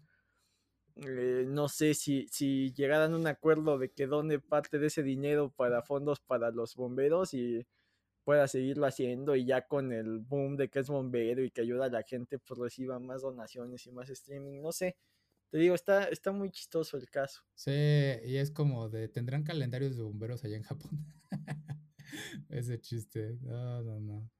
[0.96, 5.02] eh, no sé si, si llegaran a un acuerdo de que done parte de ese
[5.02, 7.66] dinero para fondos para los bomberos y
[8.24, 11.87] pueda seguirlo haciendo y ya con el boom de que es bombero y que ayuda
[11.87, 14.96] a la gente, pues reciba más donaciones y más streaming, no sé.
[15.50, 17.42] Te digo, está, está muy chistoso el caso.
[17.54, 21.06] Sí, y es como de, ¿tendrán calendarios de bomberos allá en Japón?
[22.48, 24.30] Ese chiste, no, no, no.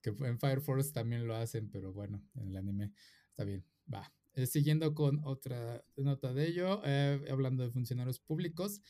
[0.00, 2.92] Que en Fire Force también lo hacen, pero bueno, en el anime
[3.30, 4.12] está bien, va.
[4.34, 8.80] Eh, siguiendo con otra nota de ello, eh, hablando de funcionarios públicos,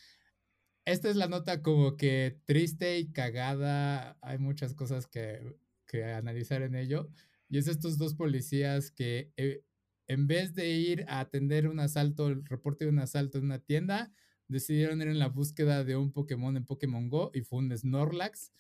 [0.85, 4.19] esta es la nota como que triste y cagada.
[4.21, 7.11] Hay muchas cosas que, que analizar en ello.
[7.49, 9.63] Y es estos dos policías que eh,
[10.09, 13.61] en vez de ir a atender un asalto, el reporte de un asalto en una
[13.61, 14.13] tienda,
[14.49, 18.53] decidieron ir en la búsqueda de un Pokémon en Pokémon Go y fue un Snorlax.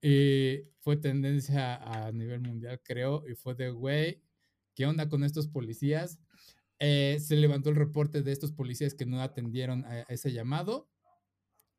[0.00, 4.20] Y fue tendencia a nivel mundial, creo, y fue de, güey,
[4.74, 6.18] ¿qué onda con estos policías?
[6.80, 10.91] Eh, se levantó el reporte de estos policías que no atendieron a ese llamado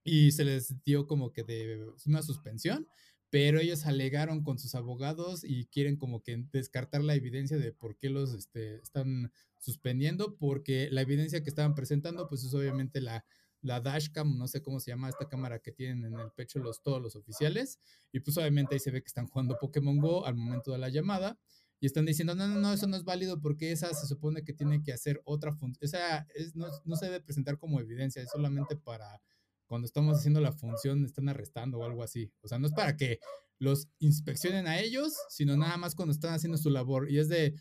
[0.04, 2.88] y se les dio como que de una suspensión,
[3.30, 7.98] pero ellos alegaron con sus abogados y quieren como que descartar la evidencia de por
[7.98, 13.26] qué los este, están suspendiendo, porque la evidencia que estaban presentando pues es obviamente la,
[13.62, 16.84] la dashcam, no sé cómo se llama esta cámara que tienen en el pecho los,
[16.84, 17.80] todos los oficiales,
[18.12, 20.90] y pues obviamente ahí se ve que están jugando Pokémon Go al momento de la
[20.90, 21.40] llamada,
[21.80, 24.54] y están diciendo, no, no, no, eso no es válido porque esa se supone que
[24.54, 28.30] tiene que hacer otra función, esa es, no, no se debe presentar como evidencia, es
[28.30, 29.22] solamente para
[29.68, 32.32] cuando estamos haciendo la función están arrestando o algo así.
[32.42, 33.20] O sea, no es para que
[33.60, 37.10] los inspeccionen a ellos, sino nada más cuando están haciendo su labor.
[37.10, 37.56] Y es de,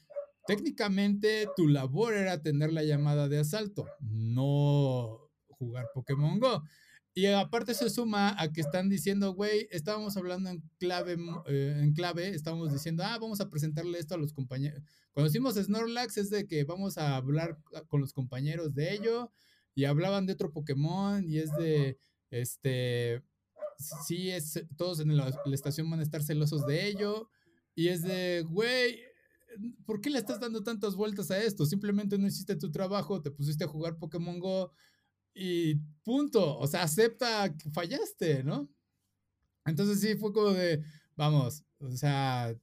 [0.46, 6.62] técnicamente tu labor era atender la llamada de asalto, no jugar Pokémon Go.
[7.14, 11.92] Y aparte se suma a que están diciendo, güey, estábamos hablando en clave, eh, en
[11.92, 14.82] clave, estábamos diciendo, ah, vamos a presentarle esto a los compañeros.
[15.12, 19.30] Cuando decimos Snorlax es de que vamos a hablar con los compañeros de ello
[19.74, 21.98] y hablaban de otro Pokémon y es de,
[22.30, 23.22] este,
[24.06, 27.28] sí, es, todos en la, estación van a estar celosos de ello.
[27.74, 29.00] Y es de, güey,
[29.86, 31.64] ¿por qué le estás dando tantas vueltas a esto?
[31.64, 34.72] Simplemente no hiciste tu trabajo, te pusiste a jugar Pokémon Go
[35.34, 36.58] y punto.
[36.58, 38.68] O sea, acepta que fallaste, ¿no?
[39.64, 40.82] Entonces sí, fue como de,
[41.16, 42.54] vamos, o sea,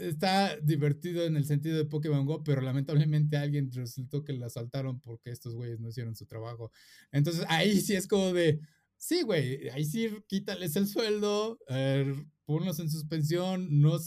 [0.00, 5.00] está divertido en el sentido de Pokémon Go, pero lamentablemente alguien resultó que la asaltaron
[5.00, 6.70] porque estos güeyes no hicieron su trabajo.
[7.12, 8.60] Entonces ahí sí es como de,
[8.96, 13.98] sí, güey, ahí sí quítales el sueldo, eh, ponlos en suspensión, no,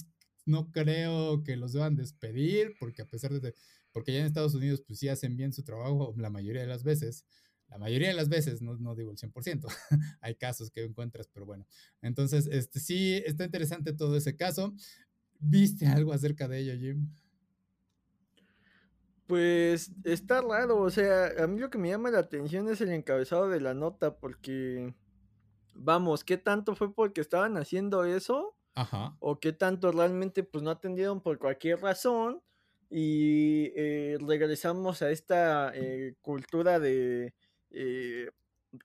[0.46, 3.54] no creo que los deban despedir, porque a pesar de,
[3.92, 6.84] porque ya en Estados Unidos pues sí hacen bien su trabajo la mayoría de las
[6.84, 7.26] veces.
[7.70, 9.68] La mayoría de las veces, no, no digo el 100%,
[10.22, 11.68] hay casos que encuentras, pero bueno.
[12.02, 14.74] Entonces, este, sí, está interesante todo ese caso.
[15.40, 17.10] ¿Viste algo acerca de ello, Jim?
[19.28, 22.92] Pues está raro, o sea, a mí lo que me llama la atención es el
[22.92, 24.96] encabezado de la nota, porque,
[25.74, 28.56] vamos, ¿qué tanto fue porque estaban haciendo eso?
[28.74, 29.18] Ajá.
[29.20, 32.42] O qué tanto realmente pues no atendieron por cualquier razón
[32.90, 37.34] y eh, regresamos a esta eh, cultura de
[37.72, 38.30] eh,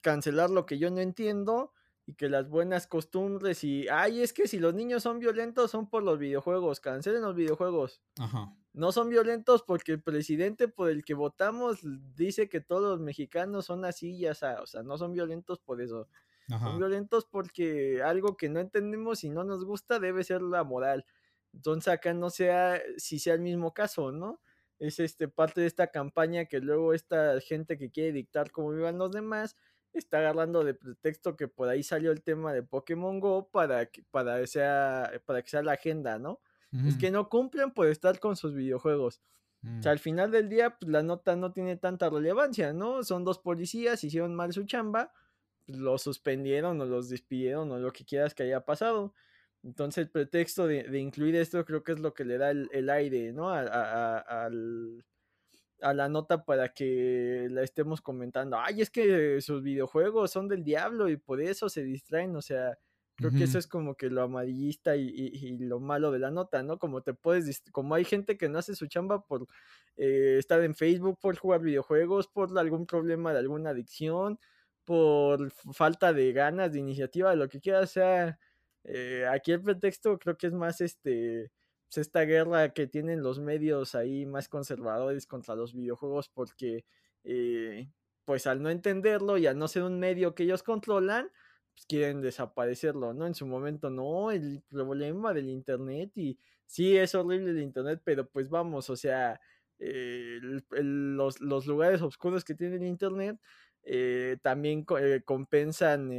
[0.00, 1.72] cancelar lo que yo no entiendo
[2.12, 5.88] y que las buenas costumbres y, ay, es que si los niños son violentos son
[5.88, 8.02] por los videojuegos, cancelen los videojuegos.
[8.18, 8.54] Ajá.
[8.74, 11.80] No son violentos porque el presidente por el que votamos
[12.14, 15.80] dice que todos los mexicanos son así, ya sea, o sea, no son violentos por
[15.80, 16.08] eso.
[16.48, 21.06] Son violentos porque algo que no entendemos y no nos gusta debe ser la moral.
[21.54, 24.38] Entonces acá no sea si sea el mismo caso, ¿no?
[24.78, 28.98] Es este parte de esta campaña que luego esta gente que quiere dictar cómo vivan
[28.98, 29.56] los demás
[29.98, 34.02] está agarrando de pretexto que por ahí salió el tema de Pokémon Go para que,
[34.10, 36.40] para, sea, para que sea la agenda, ¿no?
[36.86, 39.20] Es que no cumplen por estar con sus videojuegos.
[39.62, 39.92] O sea, mm.
[39.92, 43.04] al final del día, pues la nota no tiene tanta relevancia, ¿no?
[43.04, 45.12] Son dos policías, hicieron mal su chamba,
[45.66, 49.12] pues, los suspendieron o los despidieron o lo que quieras que haya pasado.
[49.62, 53.32] Entonces el pretexto de, incluir esto creo que es lo que le da el, aire,
[53.32, 53.50] ¿no?
[53.50, 54.48] a,
[55.82, 58.58] la nota para que la estemos comentando.
[58.58, 62.78] Ay, es que sus videojuegos son del diablo y por eso se distraen, o sea,
[63.16, 66.78] creo que eso es como que lo amarillista y, lo malo de la nota, ¿no?
[66.78, 69.46] Como te puedes, como hay gente que no hace su chamba por
[69.96, 74.38] eh, estar en Facebook, por jugar videojuegos, por algún problema de alguna adicción,
[74.84, 78.38] por falta de ganas, de iniciativa, lo que quiera, sea,
[78.84, 81.50] eh, aquí el pretexto creo que es más este,
[81.92, 86.86] pues, esta guerra que tienen los medios ahí más conservadores contra los videojuegos porque,
[87.24, 87.90] eh,
[88.24, 91.30] pues al no entenderlo y al no ser un medio que ellos controlan,
[91.74, 93.26] pues quieren desaparecerlo, ¿no?
[93.26, 98.26] En su momento, no, el problema del Internet y sí, es horrible el Internet, pero
[98.28, 99.38] pues vamos, o sea,
[99.78, 100.38] eh,
[100.70, 103.38] los, los, lugares oscuros que tiene el Internet
[103.82, 106.10] eh, también eh, compensan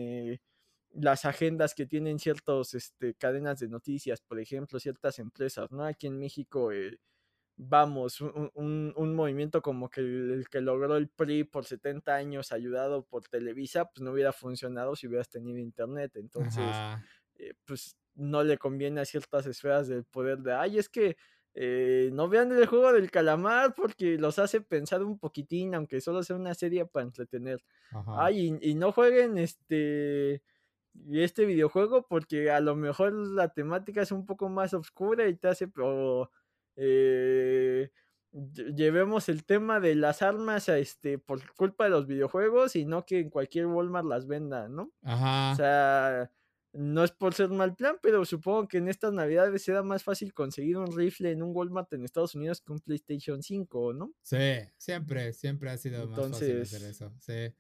[0.94, 5.84] las agendas que tienen ciertas este, cadenas de noticias, por ejemplo, ciertas empresas, ¿no?
[5.84, 6.70] Aquí en México,
[7.56, 13.06] vamos, un, un, movimiento como que el, que logró el PRI por 70 años, ayudado
[13.06, 16.12] por Televisa, pues no hubiera funcionado si hubieras tenido internet.
[16.16, 16.64] Entonces,
[17.66, 21.18] pues no le conviene a ciertas esferas del poder de, ay, es que
[21.56, 26.24] eh, no vean el juego del calamar porque los hace pensar un poquitín, aunque solo
[26.24, 27.64] sea una serie para entretener.
[28.08, 30.42] Ay, y, no jueguen este
[31.12, 35.48] este videojuego porque a lo mejor la temática es un poco más oscura y te
[35.48, 36.30] hace pero
[36.76, 37.90] eh,
[38.76, 43.06] llevemos el tema de las armas a este por culpa de los videojuegos y no
[43.06, 44.92] que en cualquier Walmart las vendan, ¿no?
[45.04, 45.52] Ajá.
[45.52, 46.32] O sea,
[46.74, 50.34] no es por ser mal plan, pero supongo que en estas navidades será más fácil
[50.34, 54.12] conseguir un rifle en un Walmart en Estados Unidos que un PlayStation 5, ¿no?
[54.24, 54.38] Sí,
[54.78, 57.14] siempre, siempre ha sido más fácil hacer eso.
[57.20, 57.54] Sí.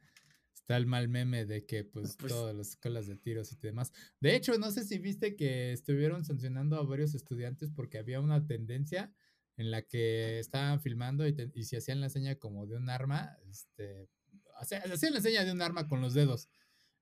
[0.64, 3.92] Está el mal meme de que pues, pues todas las escuelas de tiros y demás.
[4.22, 8.48] De hecho, no sé si viste que estuvieron sancionando a varios estudiantes porque había una
[8.48, 9.14] tendencia
[9.58, 13.38] en la que estaban filmando y, y si hacían la seña como de un arma,
[13.50, 14.08] este,
[14.56, 16.50] hacían la seña de un arma con los dedos.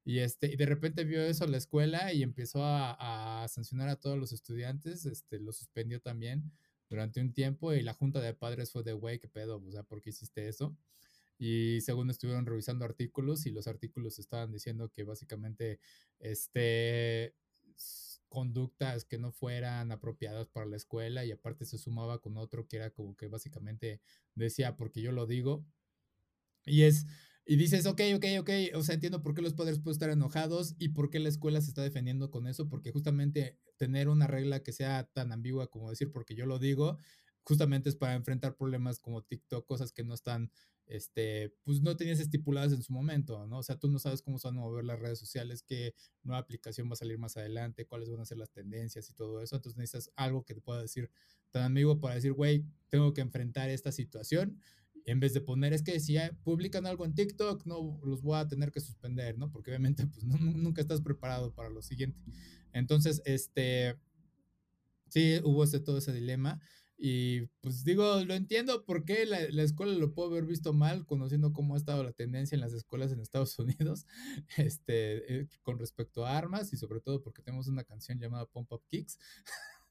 [0.03, 4.17] Y, este, y de repente vio eso la escuela y empezó a, sancionar a todos
[4.17, 6.51] los estudiantes, este, lo suspendió también
[6.89, 9.63] durante un tiempo y la junta de padres fue de, güey, ¿qué pedo?
[9.63, 10.75] O sea, ¿por qué hiciste eso?
[11.43, 15.79] Y según estuvieron revisando artículos y los artículos estaban diciendo que básicamente,
[16.19, 17.33] este,
[18.29, 22.77] conductas que no fueran apropiadas para la escuela y aparte se sumaba con otro que
[22.77, 24.01] era como que básicamente
[24.35, 25.65] decía, porque yo lo digo.
[26.63, 27.07] Y es,
[27.43, 30.75] y dices, ok, ok, ok, o sea, entiendo por qué los padres pueden estar enojados
[30.77, 34.61] y por qué la escuela se está defendiendo con eso, porque justamente tener una regla
[34.61, 36.99] que sea tan ambigua como decir porque yo lo digo,
[37.43, 40.51] justamente es para enfrentar problemas como TikTok, cosas que no están,
[40.85, 43.59] este, pues no tenías estipuladas en su momento, ¿no?
[43.59, 46.39] O sea, tú no sabes cómo se van a mover las redes sociales, qué nueva
[46.39, 49.55] aplicación va a salir más adelante, cuáles van a ser las tendencias y todo eso.
[49.55, 51.09] Entonces necesitas algo que te pueda decir
[51.51, 54.59] tan amigo para decir, güey, tengo que enfrentar esta situación.
[55.05, 58.47] En vez de poner, es que si publican algo en TikTok, no los voy a
[58.47, 59.51] tener que suspender, ¿no?
[59.51, 62.19] Porque obviamente, pues nunca estás preparado para lo siguiente.
[62.71, 63.97] Entonces, este,
[65.09, 66.61] sí, hubo ese, todo ese dilema.
[67.03, 71.51] Y pues digo, lo entiendo porque la, la, escuela lo puedo haber visto mal, conociendo
[71.51, 74.05] cómo ha estado la tendencia en las escuelas en Estados Unidos,
[74.55, 78.71] este, eh, con respecto a armas y sobre todo porque tenemos una canción llamada Pump
[78.71, 79.17] Up Kicks,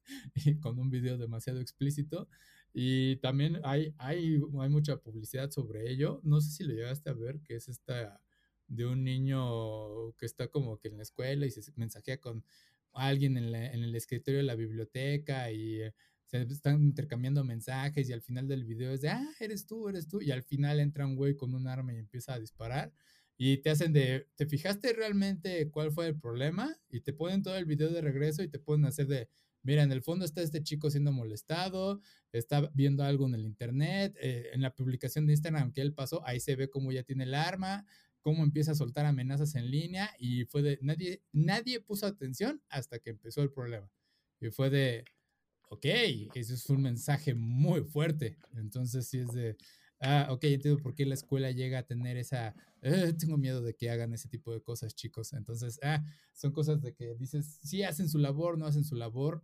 [0.37, 2.29] y con un video demasiado explícito.
[2.73, 6.21] Y también hay, hay, hay mucha publicidad sobre ello.
[6.23, 8.21] No sé si lo llegaste a ver, que es esta
[8.69, 12.45] de un niño que está como que en la escuela y se mensajea con
[12.93, 15.95] alguien en, en el escritorio de la biblioteca y eh,
[16.31, 20.07] se están intercambiando mensajes y al final del video es de, ah, eres tú, eres
[20.07, 22.93] tú, y al final entra un güey con un arma y empieza a disparar
[23.43, 26.77] y te hacen de, ¿te fijaste realmente cuál fue el problema?
[26.91, 29.31] Y te ponen todo el video de regreso y te pueden hacer de,
[29.63, 34.15] mira, en el fondo está este chico siendo molestado, está viendo algo en el internet,
[34.21, 37.25] eh, en la publicación de Instagram que él pasó, ahí se ve cómo ya tiene
[37.25, 37.87] el arma,
[38.21, 42.99] cómo empieza a soltar amenazas en línea y fue de, nadie, nadie puso atención hasta
[42.99, 43.91] que empezó el problema.
[44.39, 45.07] Y fue de,
[45.71, 45.85] ok,
[46.35, 48.37] eso es un mensaje muy fuerte.
[48.57, 49.57] Entonces, sí es de,
[50.01, 53.75] ah, ok, entiendo por qué la escuela llega a tener esa, eh, tengo miedo de
[53.75, 55.33] que hagan ese tipo de cosas, chicos.
[55.33, 56.05] Entonces, ah,
[56.35, 59.43] son cosas de que dices, sí hacen su labor, no hacen su labor.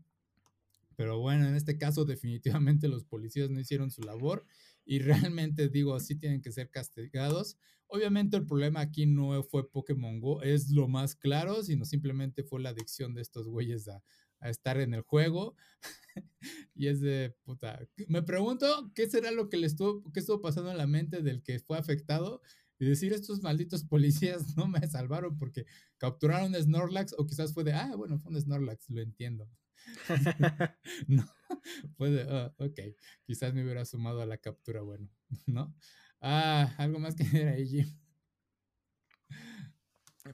[0.96, 4.46] Pero bueno, en este caso definitivamente los policías no hicieron su labor
[4.84, 7.56] y realmente digo, sí tienen que ser castigados.
[7.86, 12.60] Obviamente el problema aquí no fue Pokémon Go, es lo más claro, sino simplemente fue
[12.60, 14.02] la adicción de estos güeyes a,
[14.40, 15.56] a estar en el juego.
[16.74, 17.80] y es de puta.
[18.08, 21.42] Me pregunto qué será lo que le estuvo, qué estuvo pasando en la mente del
[21.42, 22.42] que fue afectado
[22.78, 25.66] y decir estos malditos policías no me salvaron porque
[25.98, 29.48] capturaron Snorlax o quizás fue de, ah, bueno, fue un Snorlax, lo entiendo.
[31.06, 31.24] no,
[31.96, 32.80] fue de, oh, ok,
[33.24, 35.08] quizás me hubiera sumado a la captura, bueno,
[35.46, 35.74] ¿no?
[36.20, 37.98] Ah, algo más que ahí, Jim.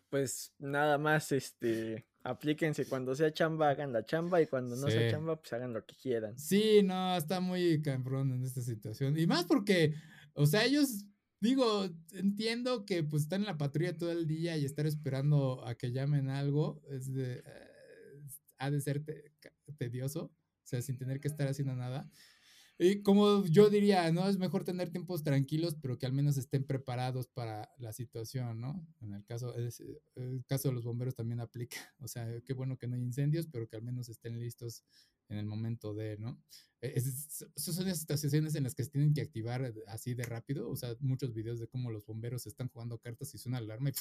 [0.08, 5.10] Pues nada más, este, aplíquense cuando sea chamba, hagan la chamba y cuando no sea
[5.10, 6.38] chamba, pues hagan lo que quieran.
[6.38, 9.18] Sí, no, está muy cabrón en esta situación.
[9.18, 9.94] Y más porque,
[10.34, 11.04] o sea, ellos,
[11.40, 15.74] digo, entiendo que pues están en la patrulla todo el día y estar esperando a
[15.74, 18.22] que llamen algo, es de, eh,
[18.58, 19.02] ha de ser
[19.76, 20.32] tedioso, o
[20.64, 22.08] sea, sin tener que estar haciendo nada.
[22.78, 24.28] Y como yo diría, ¿no?
[24.28, 28.86] Es mejor tener tiempos tranquilos, pero que al menos estén preparados para la situación, ¿no?
[29.00, 31.76] En el caso, el caso de los bomberos también aplica.
[32.00, 34.84] O sea, qué bueno que no hay incendios, pero que al menos estén listos
[35.28, 36.42] en el momento de, ¿no?
[36.80, 40.68] E, esas son las situaciones en las que se tienen que activar así de rápido.
[40.68, 43.90] O sea, muchos videos de cómo los bomberos están jugando cartas y suena la alarma
[43.90, 43.92] y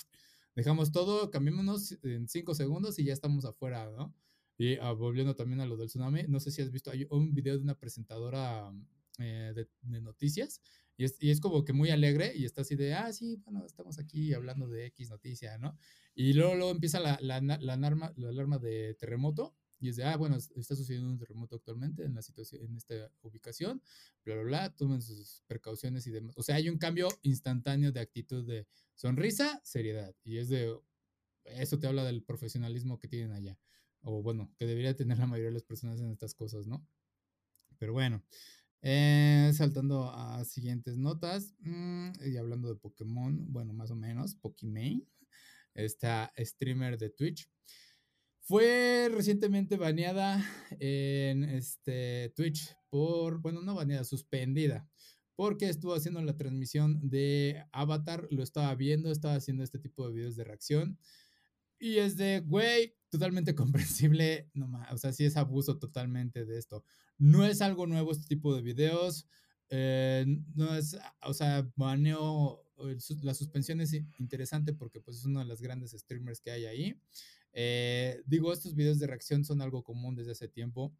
[0.56, 4.14] dejamos todo, cambiémonos en cinco segundos y ya estamos afuera, ¿no?
[4.62, 7.34] Y ah, volviendo también a lo del tsunami, no sé si has visto, hay un
[7.34, 8.72] video de una presentadora
[9.18, 10.62] eh, de, noticias
[10.98, 13.66] y es, y es, como que muy alegre y está así de, ah, sí, bueno,
[13.66, 15.76] estamos aquí hablando de X noticia, ¿no?
[16.14, 20.04] Y luego, luego empieza la, la, la, alarma, la alarma de terremoto y es de,
[20.04, 23.82] ah, bueno, está sucediendo un terremoto actualmente en la situación, en esta ubicación,
[24.24, 26.36] bla, bla, bla, tomen sus precauciones y demás.
[26.38, 30.16] O sea, hay un cambio instantáneo de actitud de sonrisa, seriedad.
[30.24, 30.72] Y es de,
[31.46, 33.58] eso te habla del profesionalismo que tienen allá
[34.04, 36.86] o bueno, que debería tener la mayoría de las personas en estas cosas, ¿no?
[37.78, 38.24] Pero bueno,
[38.82, 45.06] eh, saltando a siguientes notas mm, y hablando de Pokémon, bueno, más o menos, Pokimane,
[45.76, 47.48] esta streamer de Twitch,
[48.42, 50.44] fue recientemente baneada
[50.80, 54.90] en este Twitch por, bueno, no baneada, suspendida,
[55.36, 60.14] porque estuvo haciendo la transmisión de Avatar, lo estaba viendo, estaba haciendo este tipo de
[60.14, 61.00] videos de reacción.
[61.82, 66.60] Y es de, güey, totalmente comprensible, no más, o sea, sí es abuso totalmente de
[66.60, 66.86] esto.
[67.18, 69.28] No es algo nuevo este tipo de videos,
[69.70, 72.64] eh, no es, o sea, baneo,
[73.24, 77.02] la suspensión es interesante porque pues es uno de los grandes streamers que hay ahí.
[77.52, 80.96] Eh, digo, estos videos de reacción son algo común desde hace tiempo.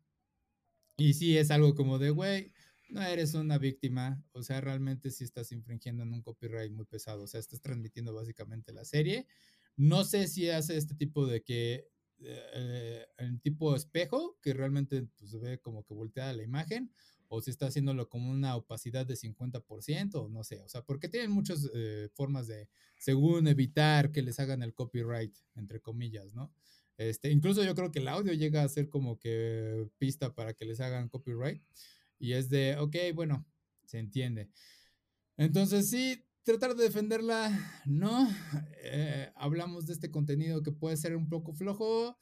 [0.98, 2.54] Y sí es algo como de, güey,
[2.90, 7.24] no eres una víctima, o sea, realmente sí estás infringiendo en un copyright muy pesado,
[7.24, 9.28] o sea, estás transmitiendo básicamente la serie.
[9.76, 11.88] No sé si hace este tipo de que
[12.20, 16.92] eh, en tipo espejo, que realmente pues, se ve como que volteada la imagen,
[17.28, 21.32] o si está haciéndolo como una opacidad de 50%, no sé, o sea, porque tienen
[21.32, 22.68] muchas eh, formas de,
[22.98, 26.54] según evitar que les hagan el copyright, entre comillas, ¿no?
[26.98, 30.66] Este, incluso yo creo que el audio llega a ser como que pista para que
[30.66, 31.64] les hagan copyright.
[32.20, 33.48] Y es de, ok, bueno,
[33.86, 34.50] se entiende.
[35.38, 38.28] Entonces sí, tratar de defenderla, no.
[38.84, 42.18] Eh, hablamos de este contenido que puede ser un poco flojo.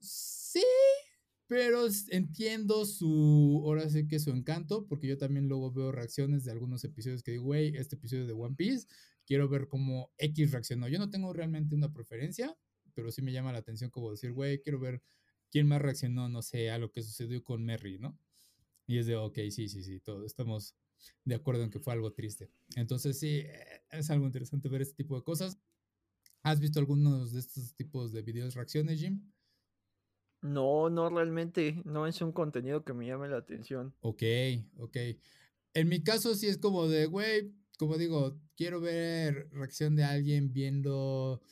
[0.00, 0.64] Sí,
[1.46, 6.52] pero entiendo su, ahora sí que su encanto, porque yo también luego veo reacciones de
[6.52, 8.86] algunos episodios que digo, güey, este episodio de One Piece,
[9.26, 10.88] quiero ver cómo X reaccionó.
[10.88, 12.56] Yo no tengo realmente una preferencia,
[12.94, 15.02] pero sí me llama la atención como decir, güey, quiero ver
[15.50, 18.16] quién más reaccionó, no sé, a lo que sucedió con Merry, ¿no?
[18.86, 20.76] Y es de, ok, sí, sí, sí, todos estamos
[21.24, 22.50] de acuerdo en que fue algo triste.
[22.76, 25.58] Entonces sí, eh, es algo interesante ver este tipo de cosas.
[26.42, 29.20] ¿Has visto algunos de estos tipos de videos reacciones, Jim?
[30.42, 33.94] No, no realmente, no es un contenido que me llame la atención.
[34.00, 34.22] Ok,
[34.78, 34.96] ok.
[35.74, 40.52] En mi caso sí es como de, güey, como digo, quiero ver reacción de alguien
[40.52, 41.42] viendo,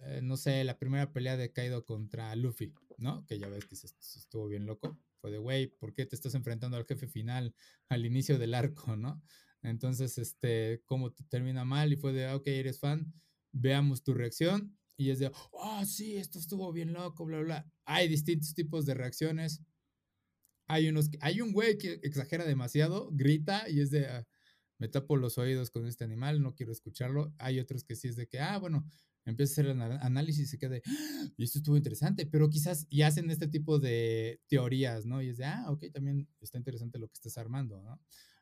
[0.00, 3.26] eh, no sé, la primera pelea de Kaido contra Luffy, ¿no?
[3.26, 4.98] Que ya ves que se estuvo bien loco.
[5.20, 7.54] Fue de, güey, ¿por qué te estás enfrentando al jefe final
[7.88, 9.22] al inicio del arco, no?
[9.62, 11.92] Entonces, este, ¿cómo te termina mal?
[11.92, 13.12] Y fue de, ok, eres fan,
[13.52, 14.76] veamos tu reacción.
[14.96, 17.72] Y es de, oh, sí, esto estuvo bien loco, bla, bla.
[17.84, 19.62] Hay distintos tipos de reacciones.
[20.68, 24.26] Hay unos, hay un güey que exagera demasiado, grita y es de, ah,
[24.78, 27.32] me tapo los oídos con este animal, no quiero escucharlo.
[27.38, 28.86] Hay otros que sí es de que, ah, bueno,
[29.30, 31.28] empieza a hacer el análisis y se queda de, ¡Ah!
[31.36, 35.22] y esto estuvo interesante, pero quizás y hacen este tipo de teorías, ¿no?
[35.22, 38.00] Y es de, ah, ok, también está interesante lo que estás armando, ¿no?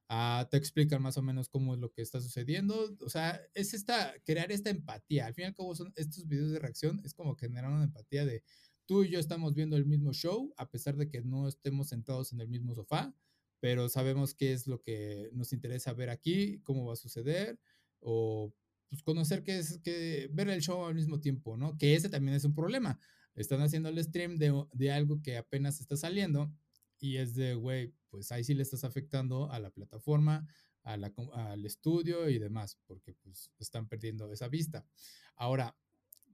[0.09, 3.75] Ah, te explican más o menos cómo es lo que está sucediendo, o sea, es
[3.75, 7.13] esta, crear esta empatía, al fin y al cabo son estos videos de reacción, es
[7.13, 8.45] como generar una empatía de
[8.87, 12.33] tú y yo estamos viendo el mismo show, a pesar de que no estemos sentados
[12.33, 13.13] en el mismo sofá,
[13.59, 17.59] pero sabemos qué es lo que nos interesa ver aquí, cómo va a suceder,
[17.99, 18.55] o
[18.89, 21.77] pues, conocer qué es, que ver el show al mismo tiempo, ¿no?
[21.79, 22.99] Que ese también es un problema.
[23.35, 26.53] Están haciendo el stream de, de algo que apenas está saliendo
[26.99, 30.47] y es de, güey, pues ahí sí le estás afectando a la plataforma,
[30.83, 34.87] a la, al estudio y demás, porque pues están perdiendo esa vista.
[35.35, 35.77] Ahora,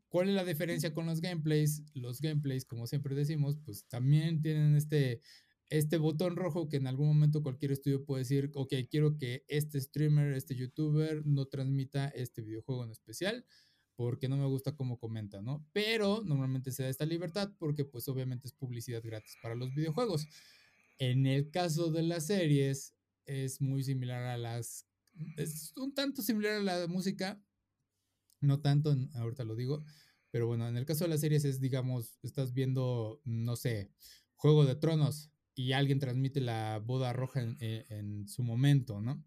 [0.09, 1.82] ¿cuál es la diferencia con los gameplays?
[1.94, 5.20] Los gameplays, como siempre decimos, pues también tienen este
[5.73, 9.81] este botón rojo que en algún momento cualquier estudio puede decir, ok, quiero que este
[9.81, 13.47] streamer, este youtuber no transmita este videojuego en especial
[13.97, 15.66] porque no me gusta cómo comenta, ¿no?
[15.73, 20.27] Pero normalmente se da esta libertad porque pues obviamente es publicidad gratis para los videojuegos.
[20.99, 22.95] En el caso de las series
[23.25, 24.87] es muy similar a las...
[25.39, 27.43] Es un tanto similar a la música,
[28.43, 29.83] no tanto, ahorita lo digo,
[30.31, 33.91] pero bueno, en el caso de las series es, digamos, estás viendo, no sé,
[34.35, 39.24] Juego de Tronos, y alguien transmite la boda roja en, eh, su momento, ¿no?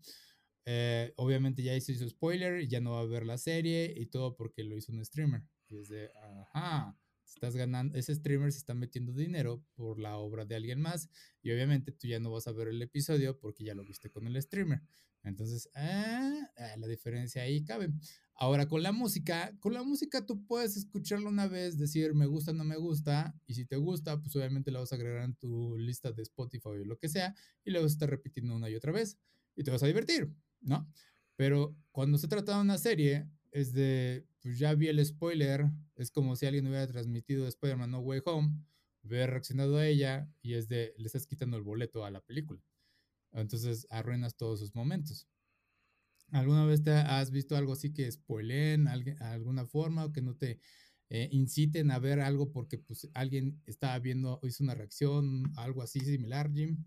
[0.65, 4.35] Eh, obviamente ya hizo su spoiler ya no va a ver la serie y todo
[4.35, 5.43] porque lo hizo un streamer.
[5.69, 6.09] Y es de,
[6.41, 11.09] ajá, estás ganando, ese streamer se está metiendo dinero por la obra de alguien más
[11.41, 14.27] y obviamente tú ya no vas a ver el episodio porque ya lo viste con
[14.27, 14.81] el streamer.
[15.23, 17.89] Entonces, ah, ah, la diferencia ahí cabe.
[18.37, 22.51] Ahora, con la música, con la música tú puedes escucharla una vez, decir me gusta,
[22.51, 25.77] no me gusta, y si te gusta, pues obviamente la vas a agregar en tu
[25.77, 27.33] lista de Spotify o lo que sea,
[27.63, 29.17] y la vas a estar repitiendo una y otra vez,
[29.55, 30.29] y te vas a divertir,
[30.59, 30.85] ¿no?
[31.37, 36.11] Pero cuando se trata de una serie, es de, pues ya vi el spoiler, es
[36.11, 38.49] como si alguien hubiera transmitido Spider-Man No Way Home,
[39.03, 42.61] hubiera reaccionado a ella, y es de, le estás quitando el boleto a la película.
[43.33, 45.27] Entonces arruinas todos sus momentos.
[46.31, 50.59] ¿Alguna vez te has visto algo así que spoileen alguna forma o que no te
[51.09, 55.99] eh, inciten a ver algo porque pues alguien estaba viendo, hizo una reacción, algo así
[55.99, 56.83] similar, Jim?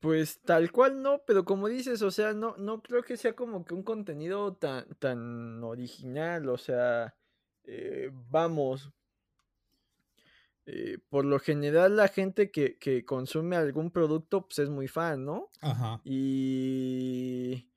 [0.00, 3.64] Pues tal cual no, pero como dices, o sea, no, no creo que sea como
[3.64, 7.14] que un contenido tan, tan original, o sea,
[7.62, 8.90] eh, vamos,
[10.66, 15.50] eh, por lo general la gente que, consume algún producto pues es muy fan, ¿no?
[15.60, 16.00] Ajá.
[16.04, 17.68] Y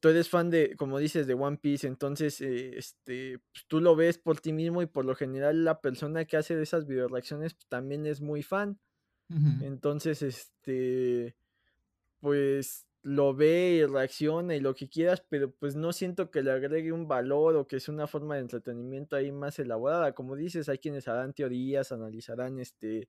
[0.00, 3.96] tú eres fan de, como dices, de One Piece, entonces eh, este, pues, tú lo
[3.96, 7.54] ves por ti mismo y por lo general la persona que hace esas video reacciones
[7.54, 8.78] pues, también es muy fan.
[9.60, 11.36] Entonces, este,
[12.20, 16.50] pues lo ve y reacciona y lo que quieras, pero pues no siento que le
[16.50, 20.12] agregue un valor o que es una forma de entretenimiento ahí más elaborada.
[20.12, 23.08] Como dices, hay quienes harán teorías, analizarán este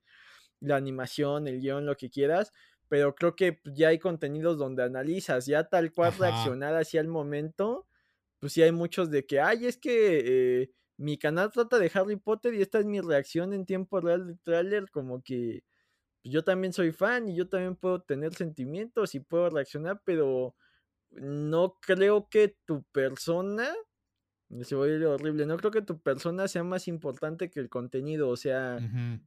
[0.61, 2.51] la animación, el guion, lo que quieras,
[2.87, 7.07] pero creo que pues, ya hay contenidos donde analizas, ya tal cual reaccionar así al
[7.07, 7.87] momento,
[8.39, 12.17] pues sí hay muchos de que, ay, es que eh, mi canal trata de Harry
[12.17, 15.63] Potter y esta es mi reacción en tiempo real del trailer, como que
[16.21, 20.55] pues, yo también soy fan y yo también puedo tener sentimientos y puedo reaccionar, pero
[21.11, 23.73] no creo que tu persona
[24.63, 25.45] Se vuelve horrible.
[25.45, 28.29] No creo que tu persona sea más importante que el contenido.
[28.29, 28.81] O sea,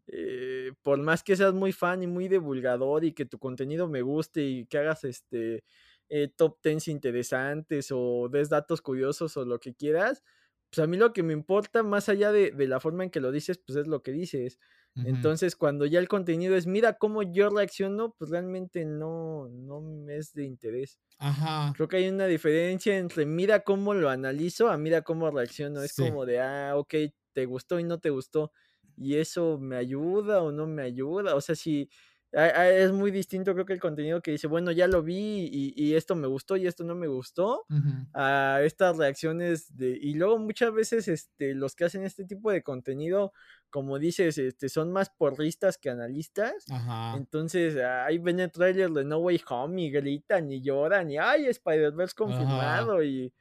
[0.08, 4.02] eh, por más que seas muy fan y muy divulgador y que tu contenido me
[4.02, 5.64] guste y que hagas este
[6.08, 10.24] eh, top tens interesantes o des datos curiosos o lo que quieras,
[10.72, 13.20] pues a mí lo que me importa, más allá de, de la forma en que
[13.20, 14.58] lo dices, pues es lo que dices.
[15.02, 20.16] Entonces, cuando ya el contenido es, mira cómo yo reacciono, pues realmente no, no me
[20.18, 21.00] es de interés.
[21.18, 21.72] Ajá.
[21.72, 25.82] Creo que hay una diferencia entre mira cómo lo analizo a mira cómo reacciono.
[25.82, 25.94] Es Sí.
[25.94, 28.52] como de, ah, okey, te gustó y no te gustó.
[28.96, 31.34] ¿Y eso me ayuda o no me ayuda?
[31.34, 31.88] O sea, ah,
[32.32, 35.94] es muy distinto, creo que el contenido que dice, bueno, ya lo vi y y
[35.96, 37.66] esto me gustó y esto no me gustó,
[38.14, 42.62] a estas reacciones de y luego muchas veces, este, los que hacen este tipo de
[42.62, 43.32] contenido,
[43.70, 46.64] como dices, este, son más porristas que analistas.
[46.70, 47.16] Ajá.
[47.16, 51.46] Entonces, ahí ven el tráiler de No Way Home y gritan y lloran y, ay,
[51.46, 52.24] Spider-Verse Ajá.
[52.24, 53.32] confirmado y,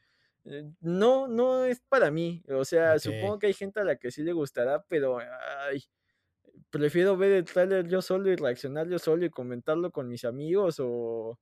[0.45, 2.43] eh, no, no es para mí.
[2.49, 5.83] O sea, supongo que hay gente a la que sí le gustará, pero, ay,
[6.71, 10.77] prefiero ver el tráiler yo solo y reaccionar yo solo y comentarlo con mis amigos
[10.79, 11.39] o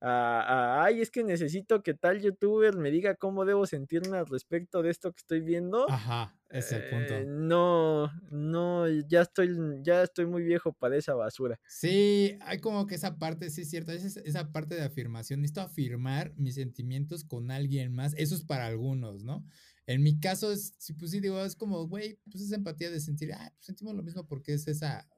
[0.00, 4.26] a a, ay, es que necesito que tal youtuber me diga cómo debo sentirme al
[4.26, 5.94] respecto de esto que estoy viendo.
[5.96, 7.28] Ajá, es el Eh, punto.
[7.28, 9.50] no, no, ya estoy
[9.82, 11.60] ya estoy muy viejo para esa basura.
[11.66, 15.62] Sí, hay como que esa parte, sí es cierto, esa esa parte de afirmación, necesito
[15.62, 19.46] afirmar mis sentimientos con alguien más, eso es para algunos, ¿no?
[19.86, 23.00] En mi caso es, sí, pues sí, digo, es como, güey, pues esa empatía de
[23.00, 25.08] sentir, ah, pues sentimos lo mismo porque es esa,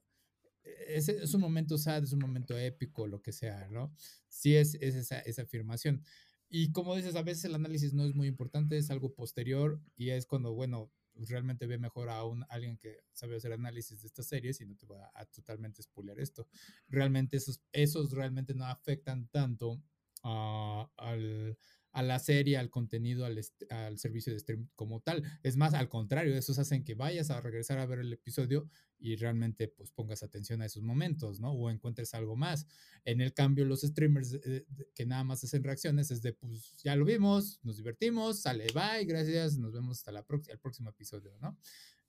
[0.62, 3.94] es es un momento sad, es un momento épico, lo que sea, ¿no?
[4.28, 6.02] Sí es es esa esa afirmación.
[6.48, 10.10] Y como dices, a veces el análisis no es muy importante, es algo posterior y
[10.10, 14.26] es cuando, bueno, realmente ve mejor a un alguien que sabe hacer análisis de estas
[14.26, 16.48] series y no te va a totalmente espolear esto.
[16.88, 19.82] Realmente esos esos realmente no afectan tanto
[20.22, 21.58] a al
[21.94, 25.22] a la serie, al contenido, al servicio de stream como tal.
[25.44, 28.68] Es más, al contrario, esos hacen que vayas a regresar a ver el episodio
[28.98, 31.52] y realmente, pues, pongas atención a esos momentos, ¿no?
[31.52, 32.66] O encuentres algo más.
[33.04, 34.40] En el cambio, los streamers,
[34.94, 39.04] que nada más hacen reacciones es de, pues, ya lo vimos, nos divertimos, sale, bye,
[39.04, 41.56] gracias, nos vemos hasta la el próximo episodio, ¿no?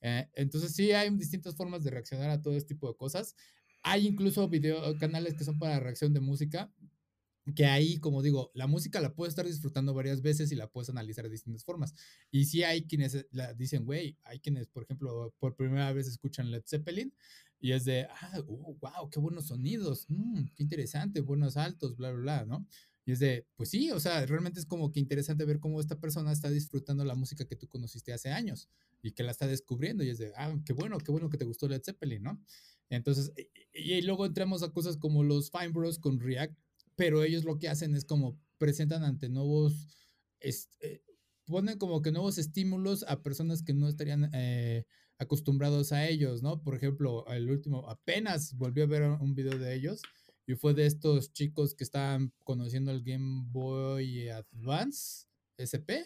[0.01, 3.36] Eh, entonces sí hay distintas formas de reaccionar a todo este tipo de cosas.
[3.83, 6.73] Hay incluso video canales que son para reacción de música,
[7.53, 10.89] que ahí, como digo, la música la puedes estar disfrutando varias veces y la puedes
[10.89, 11.93] analizar de distintas formas.
[12.31, 16.49] Y sí hay quienes la dicen, güey, hay quienes, por ejemplo, por primera vez escuchan
[16.49, 17.13] Led Zeppelin
[17.59, 22.11] y es de, ah, uh, wow, qué buenos sonidos, mm, qué interesante, buenos altos, bla,
[22.11, 22.67] bla, bla, ¿no?
[23.05, 25.99] Y es de, pues sí, o sea, realmente es como que interesante ver cómo esta
[25.99, 28.67] persona está disfrutando la música que tú conociste hace años
[29.03, 31.45] y que la está descubriendo y es de, ah, qué bueno, qué bueno que te
[31.45, 32.41] gustó Led Zeppelin, ¿no?
[32.89, 33.31] Entonces,
[33.73, 36.57] y, y luego entramos a cosas como los Fine Bros con React,
[36.95, 39.87] pero ellos lo que hacen es como presentan ante nuevos,
[40.39, 41.03] este,
[41.45, 44.85] ponen como que nuevos estímulos a personas que no estarían eh,
[45.17, 46.61] acostumbrados a ellos, ¿no?
[46.61, 50.01] Por ejemplo, el último, apenas volví a ver un video de ellos
[50.47, 55.27] y fue de estos chicos que estaban conociendo el Game Boy Advance
[55.57, 56.05] SP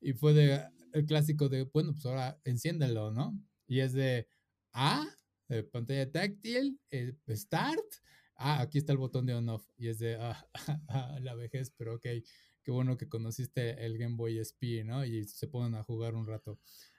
[0.00, 3.38] y fue de el clásico de, bueno, pues ahora enciéndelo, ¿no?
[3.66, 4.28] Y es de,
[4.72, 5.06] ah,
[5.72, 7.84] pantalla táctil, eh, start,
[8.42, 9.66] ah, aquí está el botón de on-off.
[9.76, 10.16] Y es de,
[10.88, 12.06] ah, la vejez, pero ok,
[12.62, 15.04] qué bueno que conociste el Game Boy SP, ¿no?
[15.04, 16.58] Y se ponen a jugar un rato.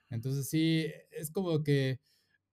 [0.10, 2.00] Entonces sí, es como que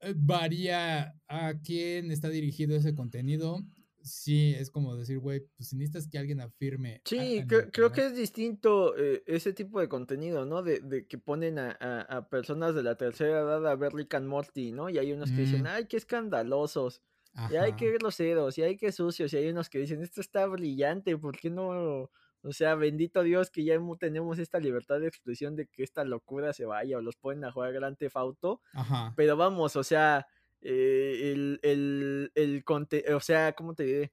[0.01, 3.59] eh, varía a quién está dirigido ese contenido.
[4.03, 8.15] Sí, es como decir, güey, pues si necesitas que alguien afirme Sí, creo que es
[8.15, 10.63] distinto, eh, ese tipo de contenido, ¿no?
[10.63, 14.15] De de que ponen a a a personas de la tercera edad a ver Rick
[14.15, 14.89] and Morty, ¿no?
[14.91, 17.03] Y hay unos que dicen: Mm, "Ay, qué escandalosos,
[17.47, 20.21] y ay, ajá, qué groseros, y ay, qué sucios", y hay unos que dicen: "Esto
[20.21, 22.11] está brillante, ¿por qué no?".
[22.43, 26.53] O sea, bendito Dios que ya tenemos esta libertad de expresión de que esta locura
[26.55, 30.27] se vaya, o los ponen a jugar Grand Theft Auto, ajá, pero vamos, o sea,
[30.63, 34.13] eh, el el el conte o sea, ¿cómo te diré?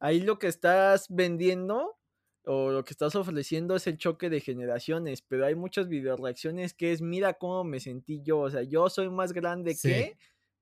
[0.00, 1.98] Ahí lo que estás vendiendo
[2.44, 6.92] o lo que estás ofreciendo es el choque de generaciones, pero hay muchas videoreacciones que
[6.92, 10.16] es: "Mira cómo me sentí yo", o sea, yo soy más grande sí, que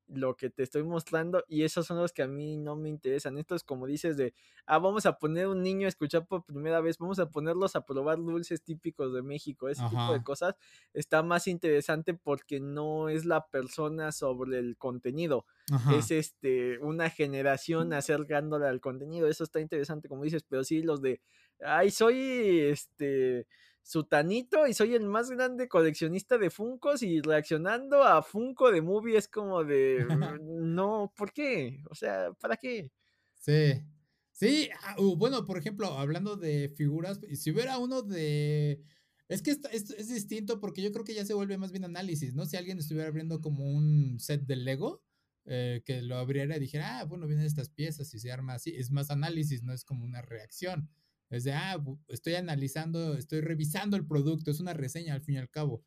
[0.08, 3.38] lo que te estoy mostrando y esos son los que a mí no me interesan.
[3.38, 4.34] Esto es como dices de,
[4.66, 7.84] ah, vamos a poner un niño a escuchar por primera vez, vamos a ponerlos a
[7.84, 10.54] probar dulces típicos de México, ese tipo de cosas
[10.92, 15.46] está más interesante porque no es la persona sobre el contenido,
[15.94, 21.02] es este una generación acercándola al contenido, eso está interesante como dices, pero sí los
[21.02, 21.20] de,
[21.60, 23.46] ay, soy este
[23.86, 29.16] sutanito y soy el más grande coleccionista de Funkos y reaccionando a Funko de Movie
[29.16, 30.04] es como de,
[30.42, 31.84] no, ¿por qué?
[31.88, 32.90] O sea, ¿para qué?
[33.34, 33.84] Sí.
[34.32, 38.82] Sí, ah, uh, bueno, por ejemplo, hablando de figuras, y si hubiera uno de
[39.28, 42.34] Es que es, es, distinto porque yo creo que ya se vuelve más bien análisis,
[42.34, 42.44] ¿no?
[42.44, 45.02] Si alguien estuviera abriendo como un set de Lego,
[45.46, 48.74] eh, que lo abriera y dijera, ah, bueno, vienen estas piezas y se arma así,
[48.76, 50.90] es más análisis, no es como una reacción.
[51.30, 55.38] Es de, ah, estoy analizando, estoy revisando el producto, es una reseña al fin y
[55.38, 55.82] al cabo.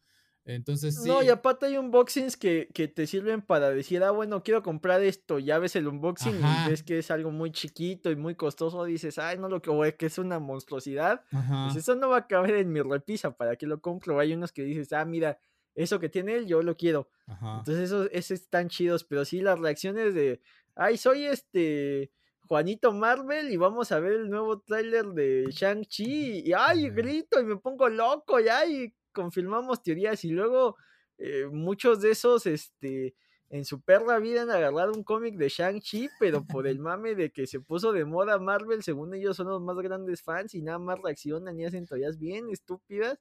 [0.46, 1.08] Entonces, sí.
[1.08, 5.04] No, y aparte hay unboxings que, que te sirven para decir, ah, bueno, quiero comprar
[5.04, 5.38] esto.
[5.38, 8.84] Ya ves el unboxing y ves que es algo muy chiquito y muy costoso.
[8.86, 11.24] Dices, ay, no lo que, que es una monstruosidad.
[11.30, 14.20] Pues eso no va a caber en mi repisa, ¿para qué lo compro?
[14.20, 15.40] Hay unos que dices, ah, mira,
[15.76, 17.10] eso que tiene él, yo lo quiero.
[17.28, 20.42] Entonces, esos, esos están chidos, pero sí, las reacciones de,
[20.76, 22.12] ay, soy este.
[22.50, 27.44] Juanito Marvel y vamos a ver el nuevo tráiler de Shang-Chi y ay, grito y
[27.44, 30.76] me pongo loco y ay, confirmamos teorías y luego
[31.20, 33.14] eh, muchos de esos, este,
[33.52, 37.32] en su perra vida han agarrado un cómic de Shang-Chi, pero por el mame de
[37.32, 40.80] que se puso de moda Marvel, según ellos son los más grandes fans y nada
[40.80, 43.20] más reaccionan y hacen teorías bien estúpidas,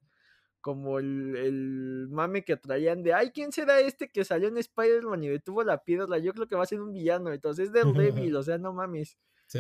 [0.68, 5.24] como el, el mame que traían de, ay, ¿quién será este que salió en Spider-Man
[5.24, 6.18] y detuvo la piedra?
[6.18, 7.94] Yo creo que va a ser un villano, entonces es del
[8.28, 9.16] débil, o sea, no mames.
[9.46, 9.58] Sí.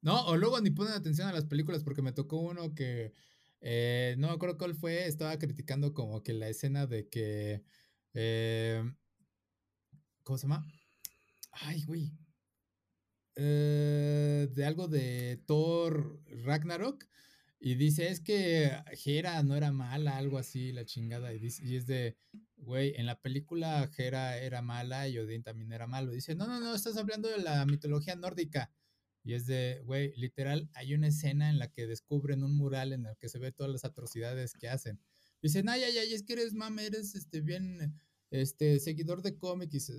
[0.00, 3.12] No, o luego ni ponen atención a las películas porque me tocó uno que
[3.60, 7.62] eh, no me acuerdo cuál fue, estaba criticando como que la escena de que...
[8.14, 8.82] Eh,
[10.22, 10.66] ¿Cómo se llama?
[11.52, 12.12] Ay, güey.
[13.36, 17.04] Eh, de algo de Thor Ragnarok.
[17.60, 18.70] Y dice, es que
[19.04, 21.32] Hera no era mala, algo así, la chingada.
[21.32, 22.16] Y, dice, y es de,
[22.56, 26.12] güey, en la película Hera era mala y Odín también era malo.
[26.12, 28.70] dice, no, no, no, estás hablando de la mitología nórdica.
[29.22, 33.06] Y es de, güey, literal, hay una escena en la que descubren un mural en
[33.06, 35.00] el que se ve todas las atrocidades que hacen.
[35.40, 37.98] Dicen, ay, ay, ay, es que eres mame, eres este, bien,
[38.30, 39.90] este, seguidor de cómics.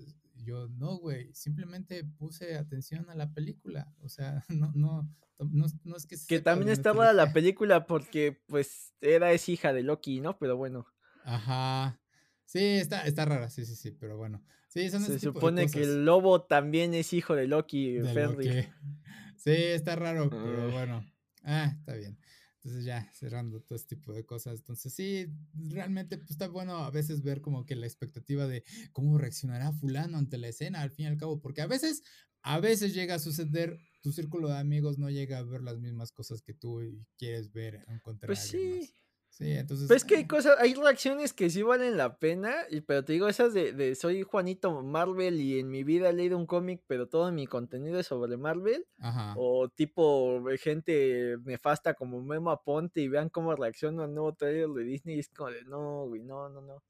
[0.45, 3.93] Yo, no, güey, simplemente puse atención a la película.
[4.01, 6.17] O sea, no, no, no, no es que...
[6.27, 10.37] Que también está rara la película porque, pues, era es hija de Loki, ¿no?
[10.37, 10.85] Pero bueno.
[11.23, 11.99] Ajá.
[12.45, 14.43] Sí, está, está rara, sí, sí, sí, pero bueno.
[14.67, 18.69] Sí, Se supone que el lobo también es hijo de Loki, de
[19.37, 21.05] Sí, está raro, pero bueno.
[21.43, 22.17] Ah, está bien.
[22.65, 24.57] Entonces ya, cerrando todo este tipo de cosas.
[24.57, 29.19] Entonces sí, realmente pues, está bueno a veces ver como que la expectativa de cómo
[29.19, 32.01] reaccionará fulano ante la escena, al fin y al cabo, porque a veces,
[32.41, 36.11] a veces llega a suceder, tu círculo de amigos no llega a ver las mismas
[36.11, 38.91] cosas que tú y quieres ver, encontrar pues sí.
[39.37, 39.89] Sí, entonces.
[39.89, 43.27] Pues que hay cosas, hay reacciones que sí valen la pena, y, pero te digo,
[43.27, 47.09] esas de, de soy Juanito Marvel y en mi vida he leído un cómic, pero
[47.09, 48.87] todo mi contenido es sobre Marvel.
[49.35, 54.83] O tipo gente nefasta como Memo Aponte y vean cómo reacciona al nuevo trailer de
[54.85, 55.17] Disney.
[55.17, 56.81] Y es como de no, güey, no, no, no.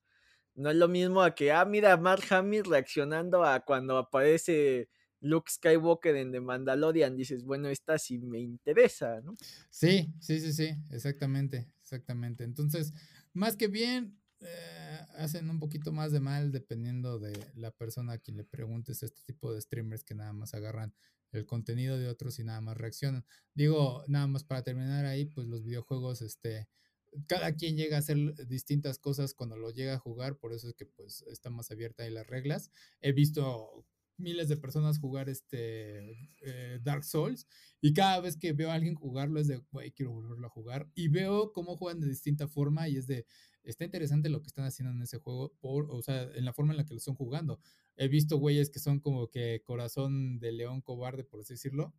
[0.53, 4.87] No es lo mismo a que, ah, mira, Mark Hamill reaccionando a cuando aparece
[5.19, 7.15] Luke Skywalker en The Mandalorian.
[7.15, 9.35] Dices, bueno, esta sí me interesa, ¿no?
[9.71, 11.74] Sí, sí, sí, sí, exactamente.
[11.95, 12.43] Exactamente.
[12.43, 12.93] Entonces,
[13.33, 18.17] más que bien, eh, hacen un poquito más de mal dependiendo de la persona a
[18.17, 20.93] quien le preguntes este tipo de streamers que nada más agarran
[21.31, 23.25] el contenido de otros y nada más reaccionan.
[23.53, 26.67] Digo, nada más para terminar ahí, pues los videojuegos, este,
[27.27, 28.17] cada quien llega a hacer
[28.47, 32.03] distintas cosas cuando lo llega a jugar, por eso es que pues está más abierta
[32.03, 32.71] ahí las reglas.
[33.01, 33.85] He visto
[34.17, 37.47] miles de personas jugar este eh, Dark Souls
[37.81, 40.89] y cada vez que veo a alguien jugarlo es de, güey, quiero volverlo a jugar
[40.95, 43.25] y veo cómo juegan de distinta forma y es de,
[43.63, 46.73] está interesante lo que están haciendo en ese juego, por, o sea, en la forma
[46.73, 47.59] en la que lo están jugando.
[47.97, 51.93] He visto güeyes que son como que corazón de león cobarde, por así decirlo.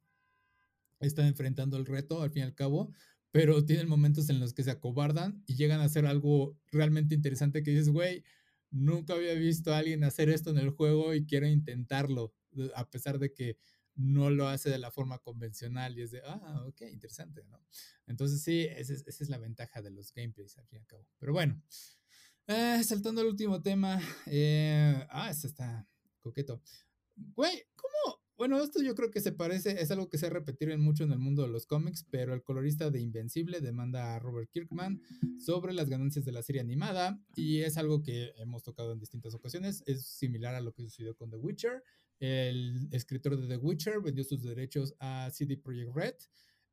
[1.01, 2.93] Están enfrentando el reto al fin y al cabo,
[3.31, 7.63] pero tienen momentos en los que se acobardan y llegan a hacer algo realmente interesante
[7.63, 8.25] que dices, güey,
[8.71, 12.35] nunca había visto a alguien hacer esto en el juego y quiero intentarlo,
[12.75, 13.59] a pesar de que
[13.97, 17.61] no lo hace de la forma convencional y es de, ah, ok, interesante, ¿no?
[18.07, 21.07] Entonces sí, esa es, la ventaja de los gameplays, al fin y al cabo.
[21.19, 21.63] Pero bueno,
[22.47, 25.89] eh, saltando al último tema, eh, ah, este está
[26.21, 26.63] coqueto.
[27.17, 28.16] Güey, ¿cómo?
[28.37, 31.13] Bueno, esto yo creo que se parece, es algo que se ha repetido mucho en
[31.13, 35.01] el mundo de los cómics, pero el colorista de Invencible demanda a Robert Kirkman
[35.39, 39.33] sobre las ganancias de la serie animada y es algo que hemos tocado en distintas
[39.33, 41.83] ocasiones, es similar a lo que sucedió con The Witcher.
[42.21, 46.15] El escritor de The Witcher vendió sus derechos a CD Projekt Red.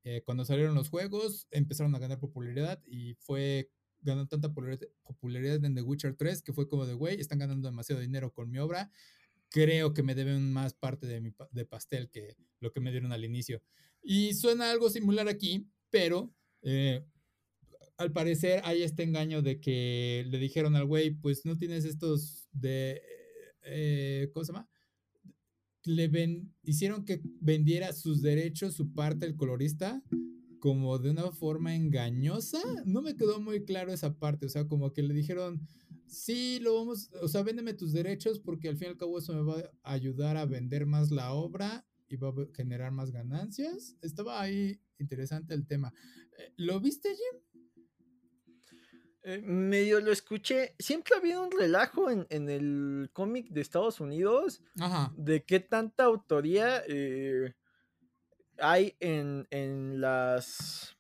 [0.03, 5.76] Eh, cuando salieron los juegos empezaron a ganar popularidad y fue ganando tanta popularidad en
[5.76, 8.91] The Witcher 3 que fue como de, güey, están ganando demasiado dinero con mi obra
[9.54, 13.12] creo que me deben más parte de mi de pastel que lo que me dieron
[13.12, 13.62] al inicio.
[14.01, 16.34] Y suena algo similar aquí, pero
[16.64, 17.06] eh,
[17.97, 22.47] al parecer hay este engaño de que le dijeron al güey, pues no tienes estos
[22.51, 23.04] de,
[23.64, 24.68] eh, ¿cómo se llama?
[25.84, 30.01] Le ven, hicieron que vendiera sus derechos, su parte, el colorista,
[30.64, 32.61] como de una forma engañosa.
[32.86, 35.68] No me quedó muy claro esa parte, o sea, como que le dijeron,
[36.07, 39.34] sí, lo vamos, o sea, véndeme tus derechos porque al fin y al cabo eso
[39.34, 43.97] me va a ayudar a vender más la obra y va a generar más ganancias.
[44.01, 45.93] Estaba ahí interesante el tema.
[46.39, 47.74] Eh, ¿Lo viste, Jim?
[49.24, 50.76] Eh, medio lo escuché.
[50.80, 54.61] Siempre ha habido un relajo en, el cómic de Estados Unidos
[55.18, 57.53] de qué tanta autoría eh,
[58.64, 59.45] hay en,
[59.99, 60.95] las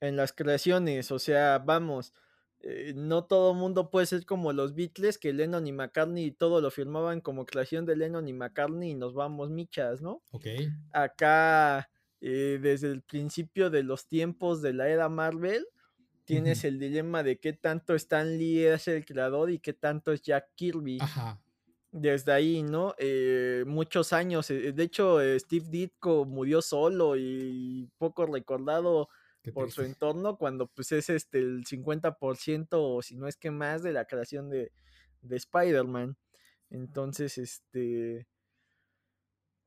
[0.00, 1.10] en las creaciones.
[1.10, 2.14] O sea, vamos,
[2.60, 6.70] eh, no todo mundo puede ser como los Beatles, que Lennon y McCartney todo lo
[6.70, 10.22] firmaban como creación de Lennon y McCartney y nos vamos michas, ¿no?
[10.30, 10.46] Ok.
[10.92, 11.90] Acá,
[12.20, 15.66] desde el principio de los tiempos de la era Marvel,
[16.24, 20.22] tienes el dilema de qué tanto Stan Lee es el creador y qué tanto es
[20.22, 20.98] Jack Kirby.
[21.00, 21.40] Ajá.
[21.96, 22.94] Desde ahí, ¿no?
[22.98, 24.50] Eh, muchos años.
[24.50, 29.08] Eh, de hecho, eh, Steve Ditko murió solo y poco recordado
[29.52, 33.82] por su entorno cuando pues es este el 50% o si no es que más
[33.82, 34.72] de la creación de,
[35.22, 36.16] de Spider-Man.
[36.70, 38.26] Entonces, este...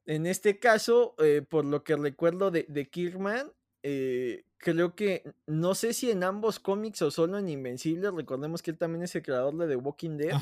[0.06, 1.16] En este caso,
[1.50, 3.52] por lo que recuerdo de, de Kirkman,
[3.84, 8.72] eh, creo que no sé si en ambos cómics o solo en Invencible, recordemos que
[8.72, 10.36] él también es el creador de The Walking Dead.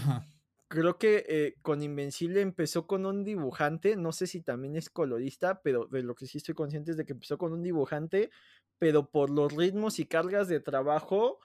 [0.67, 5.61] Creo que eh, con Invencible empezó con un dibujante, no sé si también es colorista,
[5.61, 8.31] pero de lo que sí estoy consciente es de que empezó con un dibujante,
[8.79, 11.39] pero por los ritmos y cargas de trabajo,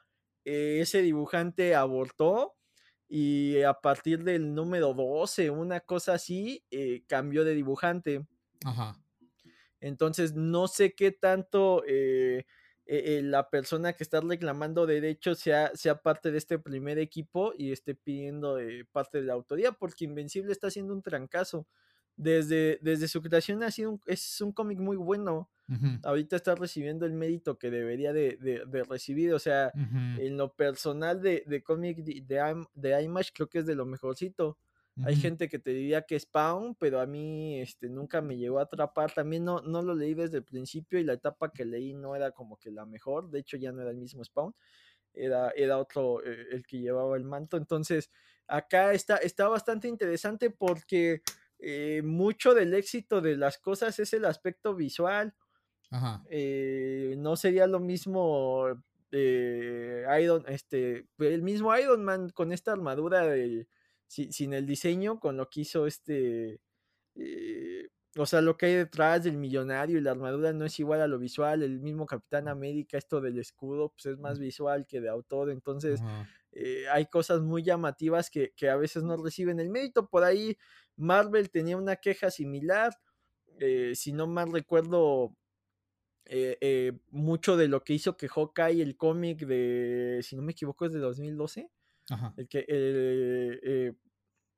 [0.44, 2.56] eh, ese dibujante abortó
[3.08, 6.64] y a partir del número 12, una cosa así,
[7.08, 8.26] cambió de dibujante.
[8.64, 8.94] Ajá.
[9.80, 12.44] Entonces, no sé qué tanto eh,
[12.92, 17.52] eh, eh, la persona que está reclamando derechos sea, sea parte de este primer equipo
[17.56, 18.58] y esté pidiendo
[18.90, 21.68] parte de la autoría, porque Invencible está haciendo un trancazo.
[22.16, 25.48] Desde, desde su creación ha sido un, es un cómic muy bueno.
[26.02, 28.36] Ahorita está recibiendo el mérito que debería de,
[28.88, 29.32] recibir.
[29.34, 29.70] O sea,
[30.18, 33.86] en lo personal de, de cómic de, de, de IMAX creo que es de lo
[33.86, 34.58] mejorcito.
[35.04, 38.58] Hay gente que te diría que es Spawn, pero a mí este, nunca me llegó
[38.58, 39.12] a atrapar.
[39.12, 42.32] También no, no lo leí desde el principio y la etapa que leí no era
[42.32, 43.30] como que la mejor.
[43.30, 44.54] De hecho, ya no era el mismo Spawn.
[45.12, 47.56] Era, era otro eh, el que llevaba el manto.
[47.56, 48.10] Entonces,
[48.46, 51.22] acá está, está bastante interesante porque
[51.58, 55.34] eh, mucho del éxito de las cosas es el aspecto visual.
[56.28, 58.66] Eh, no sería lo mismo
[59.10, 63.66] Iron, este, el mismo Iron Man con esta armadura de
[64.10, 66.60] sin el diseño, con lo que hizo este...
[67.14, 71.00] Eh, o sea, lo que hay detrás del millonario y la armadura no es igual
[71.00, 71.62] a lo visual.
[71.62, 75.48] El mismo Capitán América, esto del escudo, pues es más visual que de autor.
[75.50, 76.00] Entonces,
[76.50, 80.08] eh, hay cosas muy llamativas que, a veces no reciben el mérito.
[80.08, 80.58] Por ahí,
[80.96, 82.92] Marvel tenía una queja similar.
[83.60, 85.36] Eh, si no mal recuerdo,
[87.10, 90.92] mucho de lo que hizo que Hawkeye, el cómic de, si no me equivoco, es
[90.92, 91.70] de 2012.
[92.36, 93.92] El que eh, eh,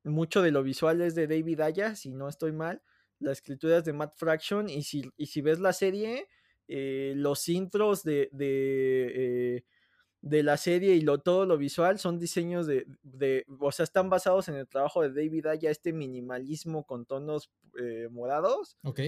[0.03, 2.81] mucho de lo visual es de David Aya, si no estoy mal.
[3.19, 4.69] La escritura es de Matt Fraction.
[4.69, 6.27] Y si, y si ves la serie,
[6.67, 13.45] eh, los intros de, de, la serie y lo, todo lo visual son diseños de,
[13.59, 17.51] O sea, están basados en el trabajo de David Aya, este minimalismo con tonos
[18.11, 18.77] morados.
[18.83, 18.99] Ok.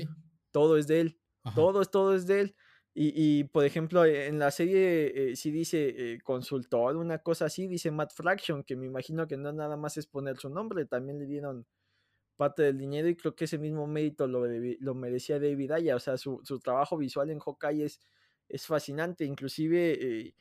[0.52, 1.20] Todo es de él.
[1.54, 2.56] Todo, todo es de él.
[2.98, 7.92] Y, por ejemplo, en la serie eh, si dice eh, consultor, una cosa así, dice
[7.92, 11.26] Matt Fraction, que me imagino que no nada más es poner su nombre, también le
[11.26, 11.68] dieron
[12.38, 16.00] parte del dinero y creo que ese mismo mérito lo, lo merecía David Aya, o
[16.00, 18.00] sea, su, trabajo visual en Hawkeye es,
[18.48, 20.36] es fascinante, inclusive eh,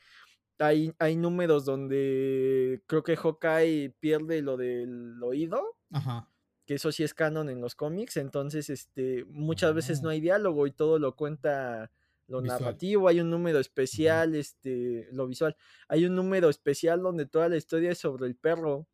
[0.61, 5.77] hay, hay números donde creo que Hawkeye pierde lo del oído.
[5.91, 6.31] Ajá
[6.67, 10.13] que eso sí es canon en los cómics, entonces este muchas veces no oh.
[10.13, 11.91] hay diálogo y todo lo cuenta
[12.27, 15.57] lo narrativo, hay un número especial, este, lo visual,
[15.89, 18.89] hay un número especial donde toda la historia es sobre el perro,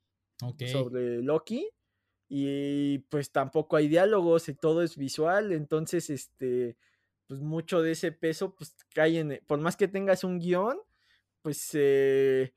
[0.64, 1.68] sobre Loki,
[2.28, 6.76] y pues tampoco hay diálogos y todo es visual, entonces, este,
[7.26, 10.78] pues mucho de ese peso, pues cae en, por más que tengas un guion,
[11.42, 12.52] pues eh,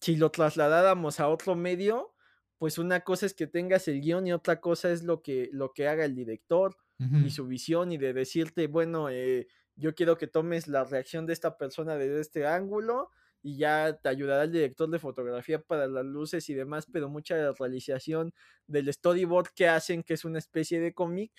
[0.00, 2.14] si lo trasladáramos a otro medio,
[2.58, 5.72] pues una cosa es que tengas el guion y otra cosa es lo que, lo
[5.72, 6.76] que haga el director
[7.24, 11.32] y su visión y de decirte, bueno, eh, yo quiero que tomes la reacción de
[11.32, 13.10] esta persona desde este ángulo
[13.42, 17.52] y ya te ayudará el director de fotografía para las luces y demás, pero mucha
[17.52, 18.32] realización
[18.66, 21.32] del storyboard que hacen, que es una especie de cómic,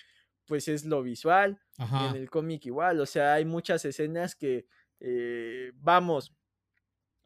[0.46, 1.60] pues es lo visual.
[1.98, 4.66] en el cómic igual, o sea, hay muchas escenas que,
[5.00, 6.34] eh, vamos,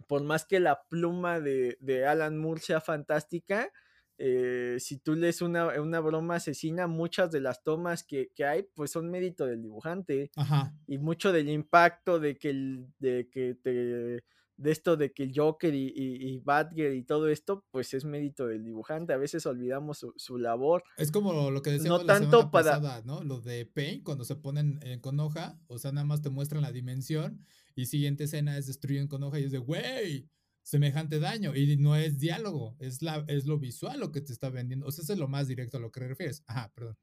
[0.06, 3.72] por más que la pluma de, de Alan Moore sea fantástica,
[4.18, 8.64] eh, si tú lees una, una, broma asesina, muchas de las tomas que, que, hay,
[8.74, 10.30] pues son mérito del dibujante.
[10.36, 10.74] Ajá.
[10.86, 14.24] Y mucho del impacto de que, el, de que te
[14.58, 18.04] de esto de que el Joker y, y, y, Batgirl y todo esto, pues es
[18.04, 19.12] mérito del dibujante.
[19.12, 20.82] A veces olvidamos su, su labor.
[20.96, 22.80] Es como lo que decíamos no la tanto semana para...
[22.80, 23.22] pasada, ¿no?
[23.22, 26.62] Lo de Paint, cuando se ponen eh, con hoja, o sea, nada más te muestran
[26.62, 27.46] la dimensión
[27.76, 30.28] y siguiente escena es destruyen con hoja y es de, güey,
[30.68, 31.54] semejante daño.
[31.56, 34.86] Y no es diálogo, es, la, es lo visual lo que te está vendiendo.
[34.86, 36.44] O sea, eso es lo más directo a lo que refieres.
[36.46, 36.96] Ajá, perdón.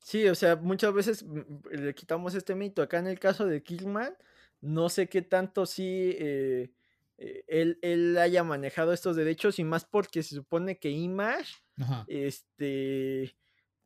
[0.00, 2.82] Sí, o sea, muchas veces mm, mm, le quitamos este mito.
[2.82, 4.14] Acá en el caso de Killman,
[4.60, 6.70] no sé qué tanto sí eh,
[7.16, 12.04] eh, él, él, haya manejado estos derechos y más porque se supone que Image, Ajá.
[12.08, 13.36] este,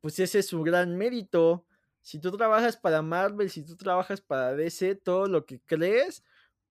[0.00, 1.64] pues ese es su gran mérito.
[2.00, 6.24] Si tú trabajas para Marvel, si tú trabajas para DC, todo lo que crees,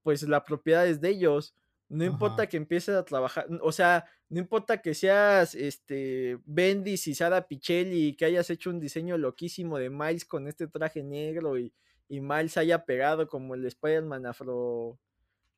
[0.03, 1.55] pues la propiedad es de ellos.
[1.89, 2.13] No Ajá.
[2.13, 7.47] importa que empieces a trabajar, o sea, no importa que seas este Bendis y Sara
[7.47, 11.73] Pichelli y que hayas hecho un diseño loquísimo de Miles con este traje negro y,
[12.07, 14.97] y Miles haya pegado como el Spider-Man afro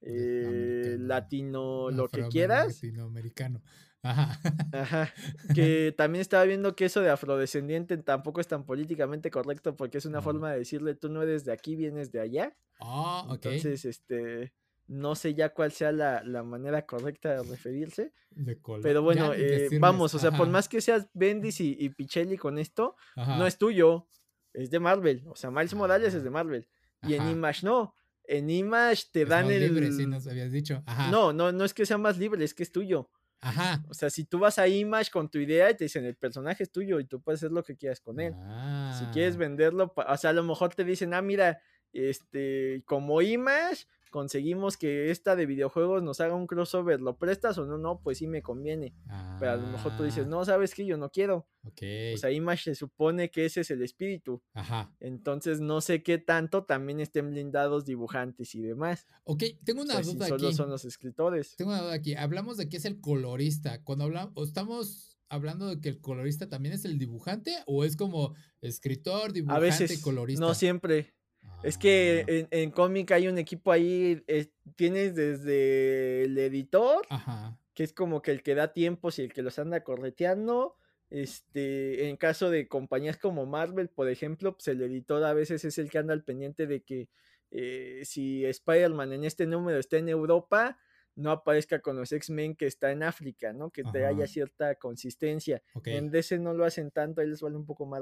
[0.01, 2.67] eh, latino, lo que quieras.
[2.67, 3.61] Latinoamericano.
[4.03, 4.39] Ajá.
[4.73, 5.13] Ajá.
[5.55, 10.05] Que también estaba viendo que eso de afrodescendiente tampoco es tan políticamente correcto porque es
[10.05, 12.55] una forma de decirle tú no eres de aquí, vienes de allá.
[12.79, 13.45] Ah, ok.
[13.45, 14.53] Entonces, este,
[14.87, 18.11] no sé ya cuál sea la, la manera correcta de referirse.
[18.31, 18.59] De.
[18.81, 22.57] Pero bueno, eh, vamos, o sea, por más que seas Bendis y, y Pichelli con
[22.57, 24.07] esto, no es tuyo,
[24.53, 25.23] es de Marvel.
[25.27, 26.67] O sea, Miles Morales es Ah, de Marvel.
[27.03, 27.29] Y en.
[27.29, 27.95] Image no.
[28.25, 29.61] En Image te Es dan más el...
[29.61, 30.81] libre, sí nos habías dicho.
[30.85, 31.11] Ajá.
[31.11, 33.09] No, no, no es que sea más libre, es que es tuyo.
[33.43, 33.83] Ajá.
[33.89, 36.63] O sea, si tú vas a Image con tu idea y te dicen el personaje
[36.63, 38.33] es tuyo y tú puedes hacer lo que quieras con él.
[38.99, 39.39] Si quieres Ah.
[39.39, 45.09] venderlo, o sea, a lo mejor te dicen, ah, mira, este, como Image, conseguimos que
[45.09, 47.79] esta de videojuegos nos haga un crossover, ¿lo prestas o no?
[47.79, 48.93] No, pues sí me conviene.
[49.39, 51.47] Pero a lo mejor tú dices, Ah, no, sabes que yo no quiero.
[51.63, 51.81] ok.
[52.13, 54.43] O sea, Image se supone que ese es el espíritu.
[54.53, 54.93] Ajá.
[54.99, 59.07] Entonces no sé qué tanto también estén blindados dibujantes y demás.
[59.23, 60.55] Ok, tengo O una sea, si duda solo aquí.
[60.55, 61.55] son los escritores.
[61.55, 62.13] Tengo una duda aquí.
[62.13, 63.83] Hablamos de que es el colorista.
[63.83, 68.35] Cuando hablamos, estamos hablando de que el colorista también es el dibujante o es como
[68.61, 70.53] escritor, A dibujante y veces, no colorista.
[70.53, 71.15] siempre.
[71.63, 74.23] Es que en, en cómic hay un equipo ahí,
[74.75, 77.57] tienes desde el editor, ajá.
[77.73, 80.75] que es como que el que da tiempos y el que los anda correteando.
[81.09, 85.77] Este, en caso de compañías como Marvel, por ejemplo, pues el editor a veces es
[85.77, 87.07] el que anda al pendiente de que
[87.51, 90.79] eh, si Spider-Man en este número está en Europa,
[91.15, 93.69] no aparezca con los X-Men que está en África, ¿no?
[93.69, 95.61] Que te haya cierta consistencia.
[95.85, 98.01] En DC no lo hacen tanto, ahí les vale un poco más.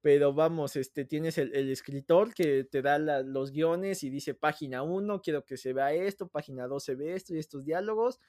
[0.00, 4.34] Pero vamos, este, tienes el, el escritor que te da la- los guiones y dice
[4.34, 8.20] página 1, quiero que se vea esto, página 2 se ve esto y estos diálogos.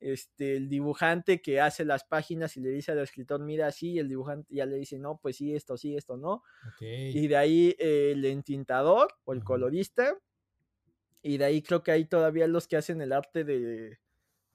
[0.00, 3.98] Este, el dibujante que hace las páginas y le dice al escritor, mira, sí, y
[4.00, 6.42] el dibujante ya le dice, no, pues sí, esto, sí, esto, no.
[7.10, 10.18] Y de ahí eh, el entintador o el colorista.
[11.22, 13.98] Y de ahí creo que hay todavía los que hacen el arte de,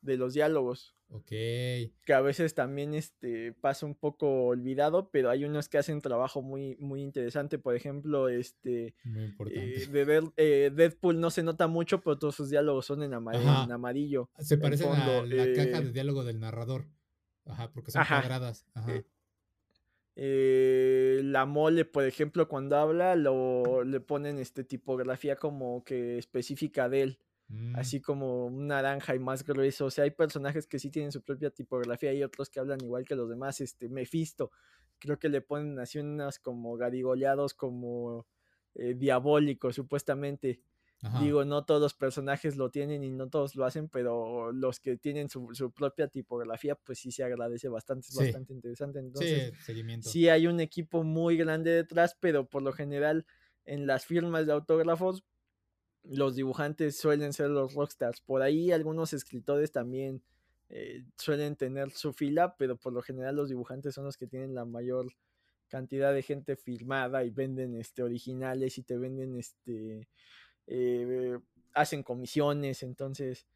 [0.01, 1.27] de los diálogos Ok.
[1.29, 6.41] que a veces también este, pasa un poco olvidado, pero hay unos que hacen trabajo
[6.41, 7.57] muy, muy interesante.
[7.57, 12.35] Por ejemplo, este Muy eh, de Dead- eh, Deadpool no se nota mucho, pero todos
[12.35, 13.63] sus diálogos son en, ama- Ajá.
[13.65, 14.29] en amarillo.
[14.37, 15.25] Se parecen a fondo.
[15.35, 16.85] la caja eh, de diálogo del narrador.
[17.45, 18.19] Ajá, porque son Ajá.
[18.19, 18.65] cuadradas.
[18.75, 19.03] Ajá.
[20.15, 26.89] eh, la mole, por ejemplo, cuando habla, lo, le ponen este tipografía como que específica
[26.89, 27.19] de él.
[27.51, 29.85] Mm, así como un naranja y más grueso.
[29.85, 33.05] O sea, hay personajes que sí tienen su propia tipografía y otros que hablan igual
[33.05, 33.61] que los demás.
[33.61, 34.51] Este, Mephisto,
[34.99, 38.27] creo que le ponen así unas como garigoleados, como
[38.75, 40.61] eh, diabólicos, supuestamente.
[41.03, 41.19] Ajá.
[41.21, 44.97] Digo, no todos los personajes lo tienen y no todos lo hacen, pero los que
[44.97, 48.15] tienen su, su propia tipografía, pues sí se agradece bastante, es Sí.
[48.15, 48.99] bastante interesante.
[48.99, 50.09] Entonces, sí, seguimiento.
[50.11, 53.25] sí hay un equipo muy grande detrás, pero por lo general
[53.65, 55.23] en las firmas de autógrafos
[56.03, 58.21] los dibujantes suelen ser los rockstars.
[58.21, 60.23] Por ahí algunos escritores también
[60.69, 64.55] eh, suelen tener su fila, pero por lo general los dibujantes son los que tienen
[64.55, 65.07] la mayor
[65.67, 70.07] cantidad de gente firmada y venden este originales y te venden este
[70.67, 71.39] eh,
[71.73, 73.47] hacen comisiones, entonces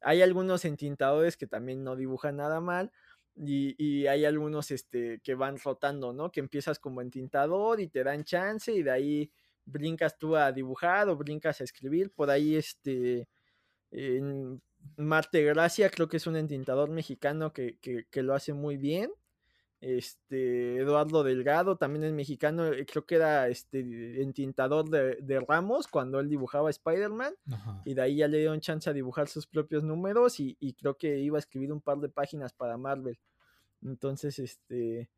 [0.00, 2.92] hay algunos entintadores que también no dibujan nada mal
[3.36, 6.30] y, y hay algunos este, que van rotando, ¿no?
[6.30, 9.32] Que empiezas como entintador y te dan chance y de ahí
[9.64, 12.10] brincas tú a dibujar o brincas a escribir.
[12.10, 13.28] Por ahí este
[13.90, 14.60] en
[14.96, 19.10] Marte Gracia creo que es un entintador mexicano que, que, que lo hace muy bien.
[19.80, 25.88] Este Eduardo Delgado también es mexicano, eh, creo que era este entintador de, de Ramos
[25.88, 27.34] cuando él dibujaba Spider-Man
[27.84, 30.96] y de ahí ya le dieron chance a dibujar sus propios números y, y creo
[30.96, 33.18] que iba a escribir un par de páginas para Marvel.
[33.82, 35.10] Entonces, este...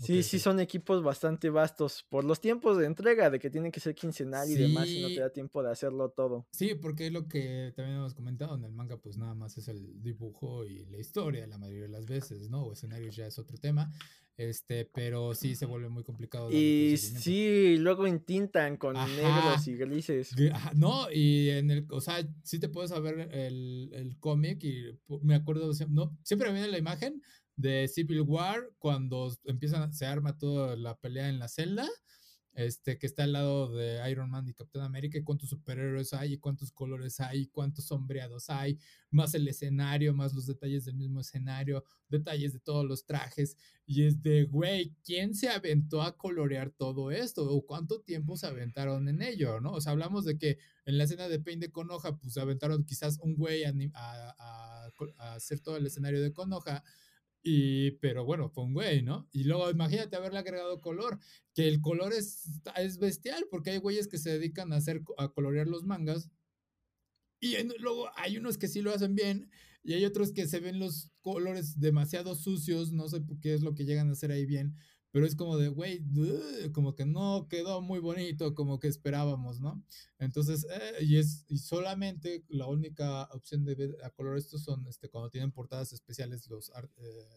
[0.00, 3.80] Sí, sí, son equipos bastante vastos por los tiempos de entrega, de que tienen que
[3.80, 6.46] ser quincenal y demás, y no te da tiempo de hacerlo todo.
[6.50, 9.68] Sí, porque es lo que también hemos comentado, en el manga pues nada más es
[9.68, 12.62] el dibujo y la historia la mayoría de las veces, ¿no?
[12.62, 13.90] O escenarios ya es otro tema,
[14.36, 16.50] este, pero sí se vuelve muy complicado.
[16.50, 20.34] Y sí, luego intintan con negros y grises.
[20.74, 25.34] no, y en el, o sea, sí te puedes saber el, el cómic y me
[25.34, 27.22] acuerdo, no, siempre me viene la imagen
[27.56, 31.88] de Civil War, cuando empiezan, se arma toda la pelea en la celda,
[32.52, 36.34] este, que está al lado de Iron Man y Captain América, y cuántos superhéroes hay,
[36.34, 38.78] y cuántos colores hay, cuántos sombreados hay,
[39.10, 44.04] más el escenario, más los detalles del mismo escenario, detalles de todos los trajes, y
[44.04, 47.48] es de, güey, ¿quién se aventó a colorear todo esto?
[47.48, 49.72] ¿O cuánto tiempo se aventaron en ello, no?
[49.72, 53.18] O sea, hablamos de que en la escena de Pain de Conoja, pues aventaron quizás
[53.22, 56.82] un güey a, a, a hacer todo el escenario de Conoja,
[57.42, 59.28] y, pero bueno, fue un güey, ¿no?
[59.32, 61.18] Y luego imagínate haberle agregado color,
[61.54, 65.28] que el color es, es bestial, porque hay güeyes que se dedican a hacer, a
[65.28, 66.30] colorear los mangas.
[67.40, 69.50] Y luego hay unos que sí lo hacen bien,
[69.82, 73.74] y hay otros que se ven los colores demasiado sucios, no sé qué es lo
[73.74, 74.76] que llegan a hacer ahí bien,
[75.10, 76.04] pero es como de, güey,
[76.72, 79.82] como que no quedó muy bonito como que esperábamos, ¿no?
[80.18, 84.86] Entonces, eh, y es, y solamente la única opción de ver a color estos son,
[84.86, 87.28] este, cuando tienen portadas especiales los, eh,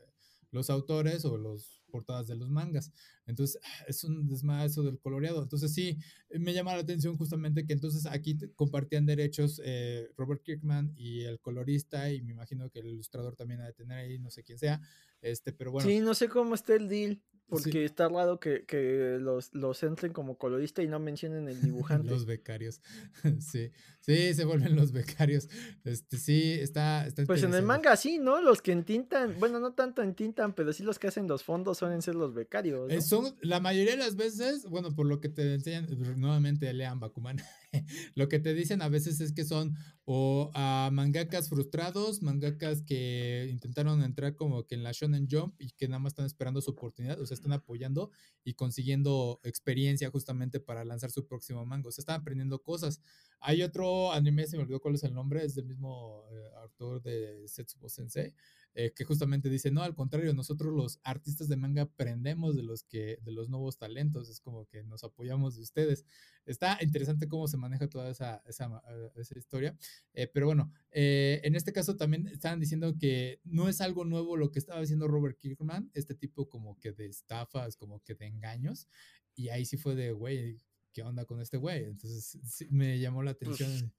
[0.51, 2.91] los autores o los portadas de los mangas.
[3.25, 5.41] Entonces, es un desmadre eso del coloreado.
[5.41, 5.97] Entonces, sí,
[6.29, 11.39] me llama la atención justamente que entonces aquí compartían derechos eh, Robert Kirkman y el
[11.39, 14.59] colorista, y me imagino que el ilustrador también ha de tener ahí, no sé quién
[14.59, 14.79] sea,
[15.21, 15.89] este, pero bueno.
[15.89, 17.21] Sí, no sé cómo está el deal.
[17.53, 22.09] Porque está raro que, que los, los, entren como colorista y no mencionen el dibujante.
[22.09, 22.81] los becarios.
[23.39, 23.71] sí.
[24.05, 25.47] Sí, se vuelven los becarios.
[25.85, 28.41] Este, sí, está, está Pues en el manga sí, ¿no?
[28.41, 32.01] Los que entintan, bueno, no tanto entintan, pero sí los que hacen los fondos suelen
[32.01, 32.91] ser los becarios.
[32.91, 35.87] Eh, son, la mayoría de las veces, bueno, por lo que te enseñan,
[36.17, 37.37] nuevamente lean Bakuman,
[38.15, 43.47] lo que te dicen a veces es que son o a mangakas frustrados, mangakas que
[43.49, 46.71] intentaron entrar como que en la Shonen Jump y que nada más están esperando su
[46.71, 48.11] oportunidad, o sea, están apoyando
[48.43, 53.01] y consiguiendo experiencia justamente para lanzar su próximo manga, o sea, están aprendiendo cosas.
[53.39, 57.01] Hay otro anime, se me olvidó cuál es el nombre, es del mismo eh, autor
[57.01, 58.33] de Setsubo Sensei,
[58.75, 62.83] eh, que justamente dice, no, al contrario, nosotros los artistas de manga aprendemos de los
[62.83, 66.05] que, de los nuevos talentos, es como que nos apoyamos de ustedes.
[66.45, 69.77] Está interesante cómo se maneja toda esa, esa, eh, esa historia,
[70.13, 74.51] eh, pero bueno, en este caso también estaban diciendo que no es algo nuevo lo
[74.51, 78.87] que estaba diciendo Robert Kirkman, este tipo como que de estafas, como que de engaños,
[79.35, 80.57] y ahí sí fue de, güey,
[80.93, 81.85] ¿qué onda con este güey?
[81.85, 82.37] Entonces
[82.69, 83.93] me llamó la atención.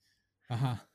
[0.48, 0.88] Ajá.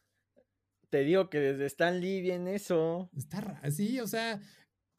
[0.89, 3.09] Te digo que desde Stan Lee viene eso.
[3.15, 4.41] Está sí, o sea,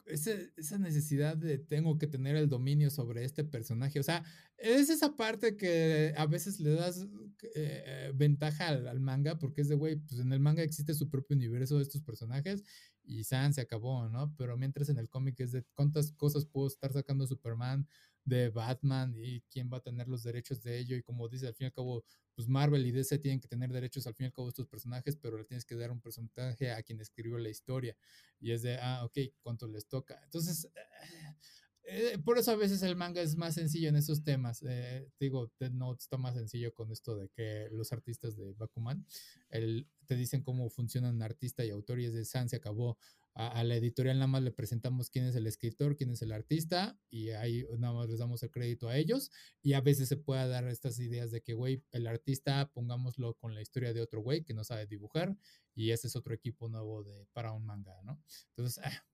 [0.07, 4.25] esa, necesidad de tengo que tener el dominio sobre este personaje, o sea,
[4.57, 7.07] es esa parte que a veces le das
[7.55, 11.37] eh, ventaja al, manga, porque es de, güey, pues en el manga existe su propio
[11.37, 12.65] universo de estos personajes
[13.05, 14.35] y San se acabó, ¿no?
[14.37, 17.89] Pero mientras en el cómic es de cuántas cosas puedo estar sacando Superman,
[18.25, 21.55] de Batman y quién va a tener los derechos de ello y como dice, al
[21.55, 22.05] fin y al cabo,
[22.35, 25.17] pues Marvel y DC tienen que tener derechos al fin y al cabo estos personajes,
[25.17, 27.97] pero le tienes que dar un porcentaje a quien escribió la historia
[28.39, 30.21] y es de, ah, ok, ¿cuánto les toca?
[30.25, 30.69] Entonces,
[31.83, 34.63] eh, por eso a veces el manga es más sencillo en esos temas.
[34.67, 39.05] Eh, digo, Dead Note está más sencillo con esto de que los artistas de Bakuman
[39.49, 42.99] el, te dicen cómo funcionan artista y autor y es de San se acabó
[43.35, 46.99] a, la editorial nada más le presentamos quién es el escritor, quién es el artista
[47.11, 49.31] y ahí nada más les damos el crédito a ellos
[49.63, 53.55] y a veces se puede dar estas ideas de que, güey, el artista pongámoslo con
[53.55, 55.37] la historia de otro güey que no sabe dibujar
[55.75, 58.21] y ese es otro equipo nuevo de, para un manga, ¿no?
[58.51, 59.05] Entonces, ah,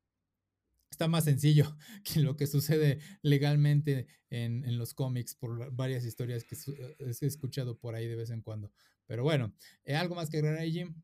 [0.91, 6.45] está más sencillo que lo que sucede legalmente en, en los cómics por varias historias
[6.45, 6.57] que
[6.99, 8.73] he escuchado por ahí de vez en cuando.
[9.07, 9.55] Pero bueno,
[9.85, 10.95] ¿eh, ¿algo más que agregar ahí, Jim?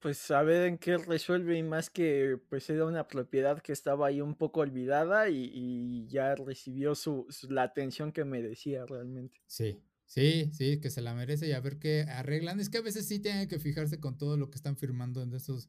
[0.00, 4.08] Pues a ver en qué resuelve y más que pues era una propiedad que estaba
[4.08, 9.40] ahí un poco olvidada y, ya recibió su, la atención que merecía realmente.
[9.46, 12.60] Sí, sí, sí, que se la merece y a ver qué arreglan.
[12.60, 15.34] Es que a veces sí tienen que fijarse con todo lo que están firmando en
[15.34, 15.68] esos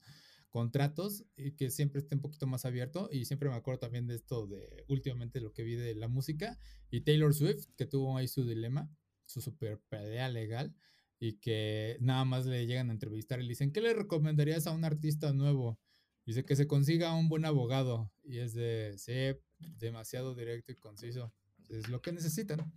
[0.49, 4.15] contratos y que siempre esté un poquito más abierto y siempre me acuerdo también de
[4.15, 6.57] esto de últimamente lo que vi de la música
[6.89, 8.89] y Taylor Swift que tuvo ahí su dilema,
[9.25, 10.75] su super pelea legal
[11.19, 14.71] y que nada más le llegan a entrevistar y le dicen, ¿qué le recomendarías a
[14.71, 15.79] un artista nuevo?
[16.25, 19.37] Dice que se consiga un buen abogado y es de, sí,
[19.79, 21.33] demasiado directo y conciso.
[21.69, 22.71] Es lo que necesitan.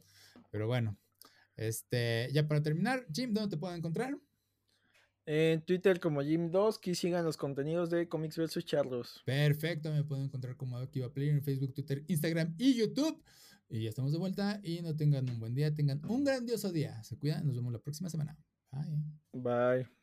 [0.50, 0.98] Pero bueno,
[1.56, 4.18] este, ya para terminar, Jim, ¿dónde te puedo encontrar?
[5.24, 9.22] En Twitter como Jim2, que sigan los contenidos de Comics vs Charlos.
[9.24, 13.22] Perfecto, me pueden encontrar como Akiva Player en Facebook, Twitter, Instagram y YouTube.
[13.72, 17.02] Y ya estamos de vuelta y no tengan un buen día, tengan un grandioso día.
[17.02, 18.36] Se cuidan, nos vemos la próxima semana.
[18.70, 19.02] Bye.
[19.32, 20.01] Bye.